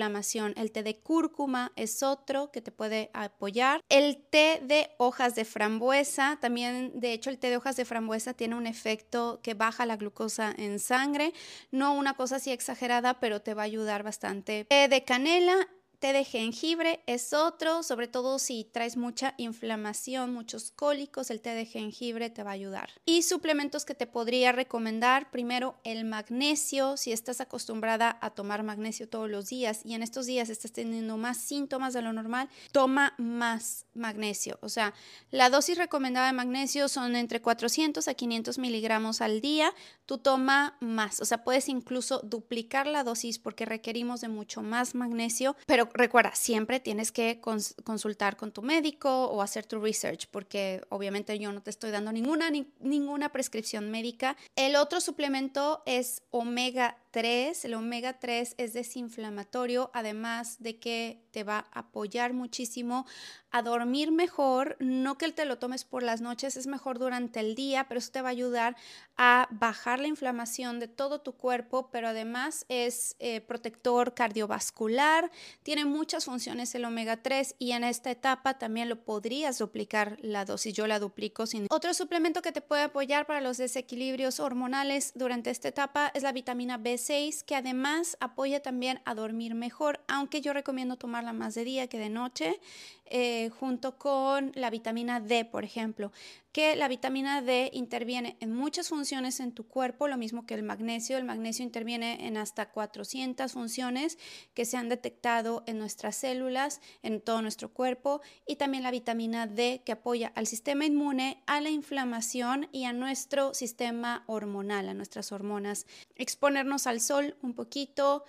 El 0.56 0.72
té 0.72 0.82
de 0.82 1.00
cúrcuma 1.00 1.72
es 1.74 2.02
otro 2.02 2.50
que 2.52 2.61
te 2.61 2.70
puede 2.70 3.11
apoyar. 3.14 3.80
El 3.88 4.18
té 4.30 4.61
de 4.62 4.90
hojas 4.98 5.35
de 5.35 5.44
frambuesa, 5.44 6.38
también, 6.40 6.92
de 6.94 7.12
hecho, 7.12 7.30
el 7.30 7.38
té 7.38 7.50
de 7.50 7.56
hojas 7.56 7.76
de 7.76 7.85
frambuesa 7.85 8.35
tiene 8.35 8.56
un 8.56 8.66
efecto 8.66 9.40
que 9.42 9.54
baja 9.54 9.87
la 9.87 9.96
glucosa 9.96 10.54
en 10.56 10.78
sangre. 10.78 11.32
No 11.70 11.94
una 11.94 12.14
cosa 12.14 12.37
así 12.37 12.50
exagerada, 12.50 13.20
pero 13.20 13.40
te 13.40 13.54
va 13.54 13.62
a 13.62 13.64
ayudar 13.64 14.02
bastante. 14.02 14.64
Té 14.64 14.88
de 14.88 15.04
canela 15.04 15.68
Té 15.98 16.12
de 16.12 16.24
jengibre 16.24 17.00
es 17.06 17.32
otro, 17.32 17.82
sobre 17.82 18.06
todo 18.06 18.38
si 18.38 18.64
traes 18.64 18.98
mucha 18.98 19.35
inflamación, 19.38 20.35
muchos 20.35 20.70
cólicos, 20.70 21.30
el 21.30 21.40
té 21.40 21.50
de 21.50 21.64
jengibre 21.64 22.28
te 22.28 22.42
va 22.42 22.50
a 22.50 22.54
ayudar. 22.54 22.90
Y 23.06 23.22
suplementos 23.22 23.87
que 23.87 23.94
te 23.94 24.06
podría 24.06 24.52
recomendar, 24.52 25.30
primero 25.30 25.80
el 25.85 26.04
magnesio, 26.04 26.98
si 26.98 27.12
estás 27.12 27.40
acostumbrada 27.40 28.18
a 28.20 28.30
tomar 28.30 28.62
magnesio 28.62 29.09
todos 29.09 29.30
los 29.30 29.48
días 29.48 29.80
y 29.85 29.94
en 29.94 30.02
estos 30.02 30.26
días 30.26 30.50
estás 30.50 30.72
teniendo 30.72 31.16
más 31.16 31.38
síntomas 31.38 31.94
de 31.94 32.02
lo 32.02 32.12
normal, 32.12 32.50
toma 32.72 33.14
más 33.16 33.87
magnesio. 33.94 34.59
O 34.61 34.68
sea, 34.68 34.92
la 35.30 35.48
dosis 35.48 35.78
recomendada 35.78 36.26
de 36.26 36.35
magnesio 36.35 36.88
son 36.88 37.16
entre 37.16 37.40
400 37.40 38.06
a 38.06 38.14
500 38.14 38.59
miligramos 38.59 39.22
al 39.22 39.40
día, 39.40 39.72
tú 40.04 40.18
toma 40.18 40.76
más, 40.80 41.20
o 41.20 41.24
sea, 41.24 41.42
puedes 41.42 41.68
incluso 41.68 42.20
duplicar 42.20 42.87
la 42.87 43.02
dosis 43.02 43.38
porque 43.38 43.64
requerimos 43.64 44.20
de 44.20 44.28
mucho 44.28 44.62
más 44.62 44.94
magnesio, 44.94 45.56
pero 45.66 45.86
recuerda, 45.94 46.35
siempre 46.35 46.81
tienes 46.81 47.12
que 47.12 47.40
consultar 47.40 48.37
con 48.37 48.53
tu 48.53 48.62
médico 48.62 49.27
o 49.27 49.42
hacer 49.42 49.66
tu 49.66 49.81
research, 49.81 50.27
porque 50.31 50.83
obviamente 50.88 51.38
yo 51.38 51.53
no 51.53 51.62
te 51.62 51.70
estoy 51.70 51.90
dando 51.90 52.12
ninguna, 52.12 52.51
ninguna 52.81 53.31
prescripción 53.31 53.90
médica. 53.90 54.37
El 54.57 54.77
otro 54.77 55.01
suplemento 55.01 55.83
es 55.87 56.22
omega 56.31 56.99
3. 57.16 57.64
El 57.64 57.75
omega 57.75 58.18
3 58.18 58.57
es 58.59 58.72
desinflamatorio, 58.75 59.90
además 59.94 60.62
de 60.62 60.79
que 60.79 61.22
te 61.31 61.44
va 61.44 61.66
a 61.72 61.81
apoyar 61.81 62.35
muchísimo 62.35 63.07
a 63.51 63.62
dormir 63.62 64.12
mejor. 64.12 64.77
No 64.81 65.16
que 65.16 65.33
te 65.33 65.46
lo 65.46 65.59
tomes 65.59 65.85
por 65.85 66.03
las 66.03 66.20
noches, 66.20 66.57
es 66.57 66.66
mejor 66.66 66.99
durante 66.99 67.40
el 67.40 67.55
día, 67.55 67.88
pero 67.88 67.99
eso 67.99 68.12
te 68.12 68.20
va 68.20 68.29
a 68.29 68.33
ayudar 68.33 68.77
a 69.16 69.48
bajar 69.50 70.00
la 70.00 70.09
inflamación 70.09 70.79
de 70.81 70.88
todo 70.88 71.20
tu 71.20 71.33
cuerpo, 71.33 71.88
pero 71.90 72.09
además 72.09 72.66
es 72.68 73.16
eh, 73.18 73.40
protector 73.40 74.14
cardiovascular, 74.14 75.31
tiene 75.62 75.85
muchas 75.85 76.26
funciones 76.26 76.74
el 76.74 76.85
omega 76.85 77.22
3 77.22 77.57
y 77.59 77.72
en 77.72 77.85
esta 77.85 78.11
etapa 78.11 78.59
también 78.59 78.88
lo 78.88 79.05
podrías 79.05 79.59
duplicar 79.59 80.18
la 80.20 80.44
dosis. 80.44 80.74
Yo 80.74 80.87
la 80.87 80.98
duplico 80.98 81.46
sin. 81.46 81.66
Otro 81.70 81.94
suplemento 81.94 82.42
que 82.42 82.52
te 82.52 82.61
puede 82.61 82.83
apoyar 82.83 83.26
para 83.26 83.40
los 83.40 83.57
desequilibrios 83.57 84.40
hormonales 84.40 85.12
durante 85.14 85.50
esta 85.50 85.68
etapa 85.68 86.11
es 86.14 86.22
la 86.22 86.33
vitamina 86.33 86.79
B6, 86.79 87.44
que 87.44 87.57
además 87.57 88.16
apoya 88.20 88.61
también 88.61 89.00
a 89.05 89.14
dormir 89.14 89.55
mejor, 89.55 90.00
aunque 90.09 90.40
yo 90.40 90.52
recomiendo 90.52 90.96
tomarla 90.96 91.33
más 91.33 91.55
de 91.55 91.64
día 91.64 91.87
que 91.88 91.98
de 91.98 92.11
noche. 92.11 92.61
Eh, 93.09 93.51
junto 93.61 93.99
con 93.99 94.51
la 94.57 94.69
vitamina 94.69 95.21
D, 95.21 95.45
por 95.45 95.62
ejemplo, 95.62 96.11
que 96.51 96.75
la 96.75 96.88
vitamina 96.88 97.40
D 97.40 97.71
interviene 97.73 98.37
en 98.40 98.53
muchas 98.53 98.88
funciones 98.88 99.38
en 99.38 99.53
tu 99.53 99.69
cuerpo, 99.69 100.09
lo 100.09 100.16
mismo 100.16 100.45
que 100.45 100.55
el 100.55 100.64
magnesio. 100.64 101.16
El 101.16 101.25
magnesio 101.25 101.64
interviene 101.64 102.27
en 102.27 102.37
hasta 102.37 102.71
400 102.71 103.53
funciones 103.53 104.19
que 104.55 104.64
se 104.64 104.77
han 104.77 104.88
detectado 104.88 105.62
en 105.66 105.79
nuestras 105.79 106.16
células, 106.16 106.81
en 107.03 107.21
todo 107.21 107.42
nuestro 107.42 107.73
cuerpo, 107.73 108.23
y 108.47 108.57
también 108.57 108.83
la 108.83 108.90
vitamina 108.90 109.47
D 109.47 109.83
que 109.85 109.92
apoya 109.92 110.33
al 110.35 110.49
sistema 110.49 110.85
inmune, 110.85 111.42
a 111.47 111.61
la 111.61 111.71
inflamación 111.71 112.69
y 112.73 112.85
a 112.85 112.92
nuestro 112.92 113.55
sistema 113.55 114.25
hormonal, 114.27 114.88
a 114.88 114.95
nuestras 114.95 115.31
hormonas. 115.31 115.87
Exponernos 116.16 116.87
al 116.87 117.01
sol 117.01 117.37
un 117.42 117.55
poquito, 117.55 118.25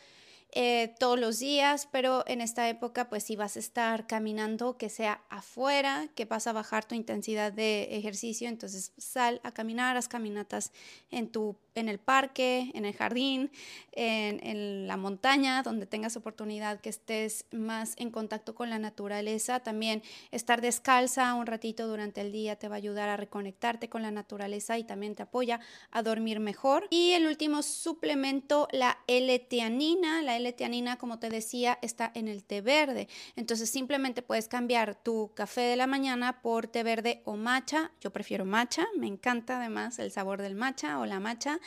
eh, 0.52 0.96
todos 1.00 1.20
los 1.20 1.40
días, 1.40 1.88
pero 1.92 2.24
en 2.26 2.42
esta 2.42 2.70
época 2.70 3.10
pues 3.10 3.24
si 3.24 3.36
vas 3.36 3.58
a 3.58 3.60
estar 3.60 4.08
caminando, 4.08 4.78
que 4.78 4.90
sea 4.90 5.22
afuera, 5.30 6.08
que 6.16 6.26
vas 6.26 6.48
a 6.48 6.54
bajar 6.54 6.86
tu 6.86 6.96
intensidad 6.96 7.52
de 7.52 7.98
ejercicio, 7.98 8.48
entonces 8.48 8.94
sal 8.98 9.42
a 9.44 9.52
caminar, 9.52 9.98
haz 9.98 10.08
caminatas 10.08 10.72
en 11.12 11.30
tu 11.30 11.58
en 11.78 11.90
el 11.90 12.00
parque, 12.00 12.72
en 12.74 12.86
el 12.86 12.94
jardín, 12.94 13.52
en, 13.92 14.88
la 14.88 14.98
montaña, 14.98 15.64
donde 15.64 15.86
tengas 15.86 16.16
oportunidad 16.16 16.80
que 16.80 16.90
estés 16.90 17.46
más 17.52 17.94
en 17.98 18.12
contacto 18.12 18.54
con 18.56 18.70
la 18.70 18.80
naturaleza. 18.80 19.60
También 19.60 20.04
estar 20.32 20.62
descalza 20.62 21.34
un 21.34 21.46
ratito 21.46 21.88
durante 21.88 22.22
el 22.22 22.32
día 22.32 22.58
te 22.58 22.68
va 22.68 22.76
a 22.76 22.78
ayudar 22.78 23.10
a 23.10 23.18
reconectarte 23.18 23.90
con 23.90 24.02
la 24.02 24.12
naturaleza 24.12 24.78
y 24.78 24.84
también 24.84 25.16
te 25.16 25.24
apoya 25.24 25.60
a 25.92 26.04
dormir 26.04 26.40
mejor. 26.40 26.88
Y 26.90 27.12
el 27.14 27.26
último 27.26 27.64
suplemento, 27.64 28.68
la 28.72 29.00
L-teanina. 29.08 30.22
La 30.22 30.38
L-teanina, 30.38 30.98
como 30.98 31.20
te 31.20 31.30
decía, 31.30 31.80
está 31.82 32.12
en 32.14 32.28
el 32.28 32.44
té 32.44 32.62
verde. 32.62 33.08
Entonces 33.36 33.70
simplemente 33.70 34.22
puedes 34.22 34.48
cambiar 34.48 34.96
tu 34.96 35.32
café 35.34 35.62
de 35.62 35.76
la 35.76 35.88
mañana 35.88 36.42
por 36.42 36.68
té 36.68 36.84
verde 36.84 37.22
o 37.26 37.36
matcha. 37.36 37.92
Yo 38.00 38.12
prefiero 38.12 38.46
matcha, 38.46 38.86
me 38.98 39.08
encanta 39.08 39.58
además 39.58 40.00
el 40.00 40.12
sabor 40.12 40.42
del 40.42 40.56
matcha 40.56 41.00
o 41.00 41.06
la 41.06 41.20
matcha. 41.20 41.60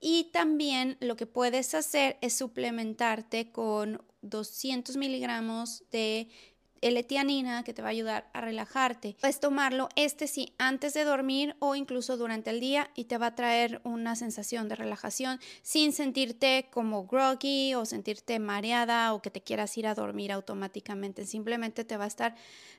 Y 0.00 0.30
también 0.32 0.96
lo 1.00 1.16
que 1.16 1.26
puedes 1.26 1.74
hacer 1.74 2.18
es 2.22 2.36
suplementarte 2.36 3.52
con 3.52 4.02
200 4.22 4.96
miligramos 4.96 5.84
de 5.90 6.28
L-tianina 6.82 7.62
que 7.62 7.72
te 7.72 7.80
va 7.80 7.88
a 7.88 7.92
ayudar 7.92 8.28
a 8.32 8.40
relajarte. 8.40 9.16
Puedes 9.20 9.38
tomarlo 9.38 9.88
este 9.94 10.26
sí 10.26 10.52
antes 10.58 10.94
de 10.94 11.04
dormir 11.04 11.54
o 11.60 11.76
incluso 11.76 12.16
durante 12.16 12.50
el 12.50 12.58
día 12.58 12.90
y 12.96 13.04
te 13.04 13.16
va 13.18 13.26
a 13.26 13.34
traer 13.36 13.80
una 13.84 14.16
sensación 14.16 14.68
de 14.68 14.74
relajación 14.74 15.38
sin 15.62 15.92
sentirte 15.92 16.68
como 16.72 17.06
groggy 17.06 17.74
o 17.74 17.86
sentirte 17.86 18.40
mareada 18.40 19.14
o 19.14 19.22
que 19.22 19.30
te 19.30 19.42
quieras 19.42 19.78
ir 19.78 19.86
a 19.86 19.94
dormir 19.94 20.32
automáticamente. 20.32 21.24
Simplemente 21.24 21.84
te 21.84 21.96
va 21.96 22.04
a 22.04 22.08
estar 22.08 22.34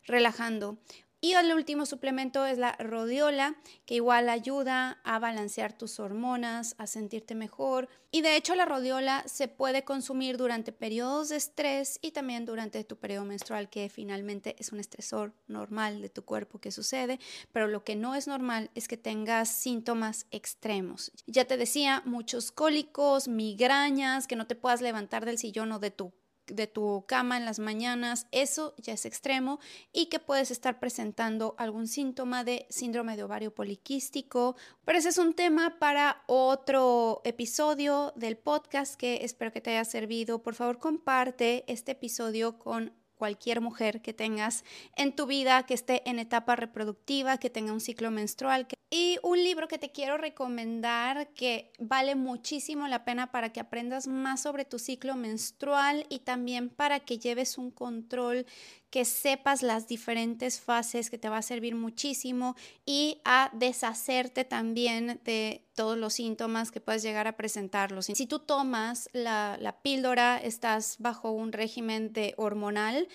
relajando. 0.05 0.77
Y 1.23 1.35
el 1.35 1.53
último 1.53 1.85
suplemento 1.85 2.45
es 2.45 2.57
la 2.57 2.75
rodiola, 2.79 3.55
que 3.85 3.95
igual 3.95 4.27
ayuda 4.27 4.99
a 5.05 5.19
balancear 5.19 5.71
tus 5.71 6.01
hormonas, 6.01 6.75
a 6.77 6.85
sentirte 6.85 7.33
mejor. 7.33 7.87
Y 8.11 8.23
de 8.23 8.35
hecho 8.35 8.55
la 8.55 8.65
rodiola 8.65 9.23
se 9.25 9.47
puede 9.47 9.85
consumir 9.85 10.35
durante 10.35 10.73
periodos 10.73 11.29
de 11.29 11.37
estrés 11.37 11.97
y 12.01 12.11
también 12.11 12.45
durante 12.45 12.83
tu 12.83 12.97
periodo 12.97 13.23
menstrual, 13.23 13.69
que 13.69 13.87
finalmente 13.87 14.57
es 14.59 14.73
un 14.73 14.81
estresor 14.81 15.31
normal 15.47 16.01
de 16.01 16.09
tu 16.09 16.25
cuerpo 16.25 16.59
que 16.59 16.71
sucede, 16.71 17.21
pero 17.53 17.69
lo 17.69 17.85
que 17.85 17.95
no 17.95 18.15
es 18.15 18.27
normal 18.27 18.69
es 18.75 18.89
que 18.89 18.97
tengas 18.97 19.47
síntomas 19.47 20.27
extremos. 20.29 21.13
Ya 21.25 21.45
te 21.45 21.55
decía, 21.55 22.03
muchos 22.03 22.51
cólicos, 22.51 23.29
migrañas, 23.29 24.27
que 24.27 24.35
no 24.35 24.45
te 24.45 24.55
puedas 24.55 24.81
levantar 24.81 25.23
del 25.23 25.37
sillón 25.37 25.71
o 25.71 25.79
de 25.79 25.89
tu 25.89 26.11
de 26.47 26.67
tu 26.67 27.05
cama 27.07 27.37
en 27.37 27.45
las 27.45 27.59
mañanas, 27.59 28.27
eso 28.31 28.73
ya 28.77 28.93
es 28.93 29.05
extremo 29.05 29.59
y 29.91 30.07
que 30.07 30.19
puedes 30.19 30.51
estar 30.51 30.79
presentando 30.79 31.55
algún 31.57 31.87
síntoma 31.87 32.43
de 32.43 32.65
síndrome 32.69 33.15
de 33.15 33.23
ovario 33.23 33.53
poliquístico. 33.53 34.55
Pero 34.85 34.99
ese 34.99 35.09
es 35.09 35.17
un 35.17 35.33
tema 35.33 35.79
para 35.79 36.23
otro 36.27 37.21
episodio 37.23 38.13
del 38.15 38.37
podcast 38.37 38.95
que 38.95 39.23
espero 39.23 39.51
que 39.51 39.61
te 39.61 39.71
haya 39.71 39.85
servido. 39.85 40.43
Por 40.43 40.55
favor, 40.55 40.79
comparte 40.79 41.63
este 41.67 41.93
episodio 41.93 42.59
con 42.59 42.93
cualquier 43.15 43.61
mujer 43.61 44.01
que 44.01 44.13
tengas 44.13 44.65
en 44.97 45.15
tu 45.15 45.25
vida, 45.25 45.65
que 45.65 45.73
esté 45.73 46.07
en 46.09 46.19
etapa 46.19 46.57
reproductiva, 46.57 47.37
que 47.37 47.49
tenga 47.49 47.71
un 47.71 47.79
ciclo 47.79 48.11
menstrual. 48.11 48.67
Y 48.69 48.75
un 49.23 49.41
libro 49.41 49.69
que 49.69 49.77
te 49.77 49.89
quiero 49.89 50.17
recomendar 50.17 51.29
que 51.29 51.71
vale 51.79 52.13
muchísimo 52.13 52.89
la 52.89 53.05
pena 53.05 53.31
para 53.31 53.53
que 53.53 53.61
aprendas 53.61 54.05
más 54.05 54.41
sobre 54.41 54.65
tu 54.65 54.79
ciclo 54.79 55.15
menstrual 55.15 56.05
y 56.09 56.19
también 56.19 56.67
para 56.69 56.99
que 56.99 57.17
lleves 57.17 57.57
un 57.57 57.71
control 57.71 58.45
que 58.89 59.05
sepas 59.05 59.63
las 59.63 59.87
diferentes 59.87 60.59
fases 60.59 61.09
que 61.09 61.17
te 61.17 61.29
va 61.29 61.37
a 61.37 61.41
servir 61.41 61.73
muchísimo 61.73 62.57
y 62.85 63.21
a 63.23 63.49
deshacerte 63.53 64.43
también 64.43 65.21
de 65.23 65.65
todos 65.73 65.97
los 65.97 66.15
síntomas 66.15 66.69
que 66.69 66.81
puedes 66.81 67.01
llegar 67.01 67.25
a 67.25 67.37
presentarlos. 67.37 68.07
Si 68.07 68.27
tú 68.27 68.39
tomas 68.39 69.09
la, 69.13 69.57
la 69.59 69.81
píldora, 69.81 70.37
estás 70.37 70.97
bajo 70.99 71.31
un 71.31 71.53
régimen 71.53 72.11
de 72.11 72.33
hormonal, 72.35 73.07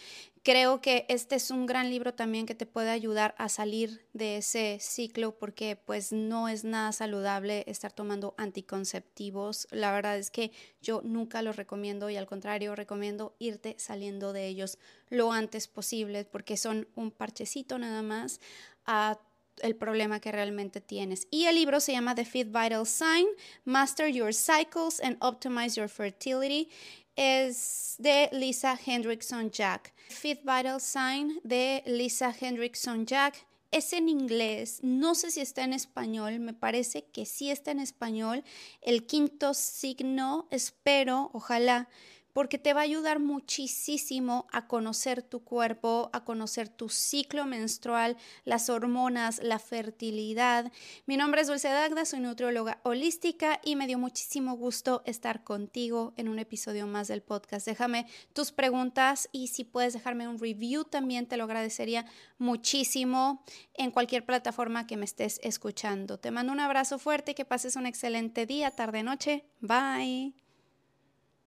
creo 0.49 0.81
que 0.81 1.05
este 1.11 1.35
es 1.35 1.51
un 1.51 1.67
gran 1.67 1.91
libro 1.91 2.15
también 2.15 2.47
que 2.47 2.55
te 2.55 2.65
puede 2.65 2.89
ayudar 2.89 3.35
a 3.37 3.51
salir 3.51 4.07
de 4.15 4.39
ese 4.39 4.79
ciclo 4.81 5.37
porque 5.39 5.77
pues 5.77 6.11
no 6.11 6.49
es 6.49 6.65
nada 6.65 6.93
saludable 6.93 7.65
estar 7.67 7.93
tomando 7.93 8.35
anticonceptivos. 8.39 9.69
La 9.73 9.93
verdad 9.93 10.17
es 10.17 10.31
que 10.31 10.51
yo 10.81 11.03
nunca 11.05 11.43
los 11.43 11.57
recomiendo 11.57 12.09
y 12.09 12.17
al 12.17 12.27
contrario 12.27 12.75
recomiendo 12.75 13.37
irte 13.39 13.77
saliendo 13.79 14.33
de 14.33 14.47
ellos 14.47 14.79
lo 15.11 15.33
antes 15.33 15.69
posible 15.69 16.25
porque 16.25 16.57
son 16.57 16.89
un 16.95 17.11
parchecito 17.11 17.79
nada 17.79 18.01
más 18.01 18.41
a 18.87 19.19
el 19.61 19.77
problema 19.77 20.19
que 20.19 20.33
realmente 20.33 20.81
tienes. 20.81 21.27
Y 21.31 21.45
el 21.45 21.57
libro 21.57 21.79
se 21.81 21.93
llama 21.93 22.15
The 22.15 22.25
Fifth 22.25 22.53
Vital 22.53 22.87
Sign, 22.87 23.27
Master 23.67 24.09
Your 24.09 24.33
Cycles 24.33 25.01
and 25.01 25.19
Optimize 25.21 25.75
Your 25.79 25.91
Fertility 25.91 26.71
es 27.19 27.97
de 27.99 28.29
Lisa 28.31 28.79
Hendrickson 28.87 29.51
Jack. 29.51 29.93
Fifth 30.09 30.43
Vital 30.43 30.81
Sign 30.81 31.41
de 31.43 31.83
Lisa 31.85 32.33
Hendrickson 32.41 33.07
Jack. 33.07 33.45
Es 33.73 33.93
en 33.93 34.09
inglés, 34.09 34.79
no 34.83 35.15
sé 35.15 35.31
si 35.31 35.41
está 35.41 35.63
en 35.63 35.75
español, 35.75 36.39
me 36.39 36.55
parece 36.55 37.05
que 37.05 37.27
sí 37.27 37.51
está 37.51 37.73
en 37.73 37.81
español. 37.81 38.45
El 38.81 39.05
quinto 39.05 39.53
signo, 39.53 40.47
espero, 40.51 41.31
ojalá 41.35 41.89
porque 42.33 42.59
te 42.59 42.73
va 42.73 42.81
a 42.81 42.85
ayudar 42.85 43.19
muchísimo 43.19 44.47
a 44.53 44.67
conocer 44.67 45.23
tu 45.23 45.45
cuerpo, 45.45 46.11
a 46.13 46.25
conocer 46.25 46.69
tu 46.69 46.89
ciclo 46.89 47.47
menstrual, 47.47 48.17
las 48.45 48.71
hormonas, 48.71 49.41
la 49.43 49.59
fertilidad. 49.59 50.73
Mi 51.07 51.17
nombre 51.17 51.41
es 51.41 51.49
Dulce 51.49 51.69
Dagda, 51.69 52.05
soy 52.05 52.21
nutrióloga 52.21 52.81
holística 52.83 53.61
y 53.65 53.77
me 53.77 53.87
dio 53.87 53.99
muchísimo 53.99 54.57
gusto 54.57 55.03
estar 55.05 55.45
contigo 55.45 56.15
en 56.17 56.29
un 56.29 56.39
episodio 56.39 56.87
más 56.87 57.09
del 57.09 57.23
podcast. 57.23 57.67
Déjame 57.67 58.07
tus 58.33 58.53
preguntas 58.53 59.29
y 59.33 59.49
si 59.49 59.65
puedes 59.65 59.93
dejarme 59.93 60.29
un 60.29 60.39
review 60.39 60.85
también 60.85 61.27
te 61.27 61.37
lo 61.37 61.45
agradecería 61.45 62.07
muchísimo 62.39 63.43
en 63.75 63.91
cualquier 63.91 64.25
plataforma 64.25 64.87
que 64.87 64.97
me 64.97 65.05
estés 65.05 65.41
escuchando. 65.43 66.19
Te 66.19 66.31
mando 66.31 66.53
un 66.53 66.61
abrazo 66.61 66.99
fuerte 66.99 67.33
y 67.33 67.35
que 67.35 67.45
pases 67.45 67.77
un 67.77 67.87
excelente 67.87 68.47
día, 68.47 68.71
tarde, 68.71 69.03
noche. 69.03 69.45
Bye. 69.61 70.48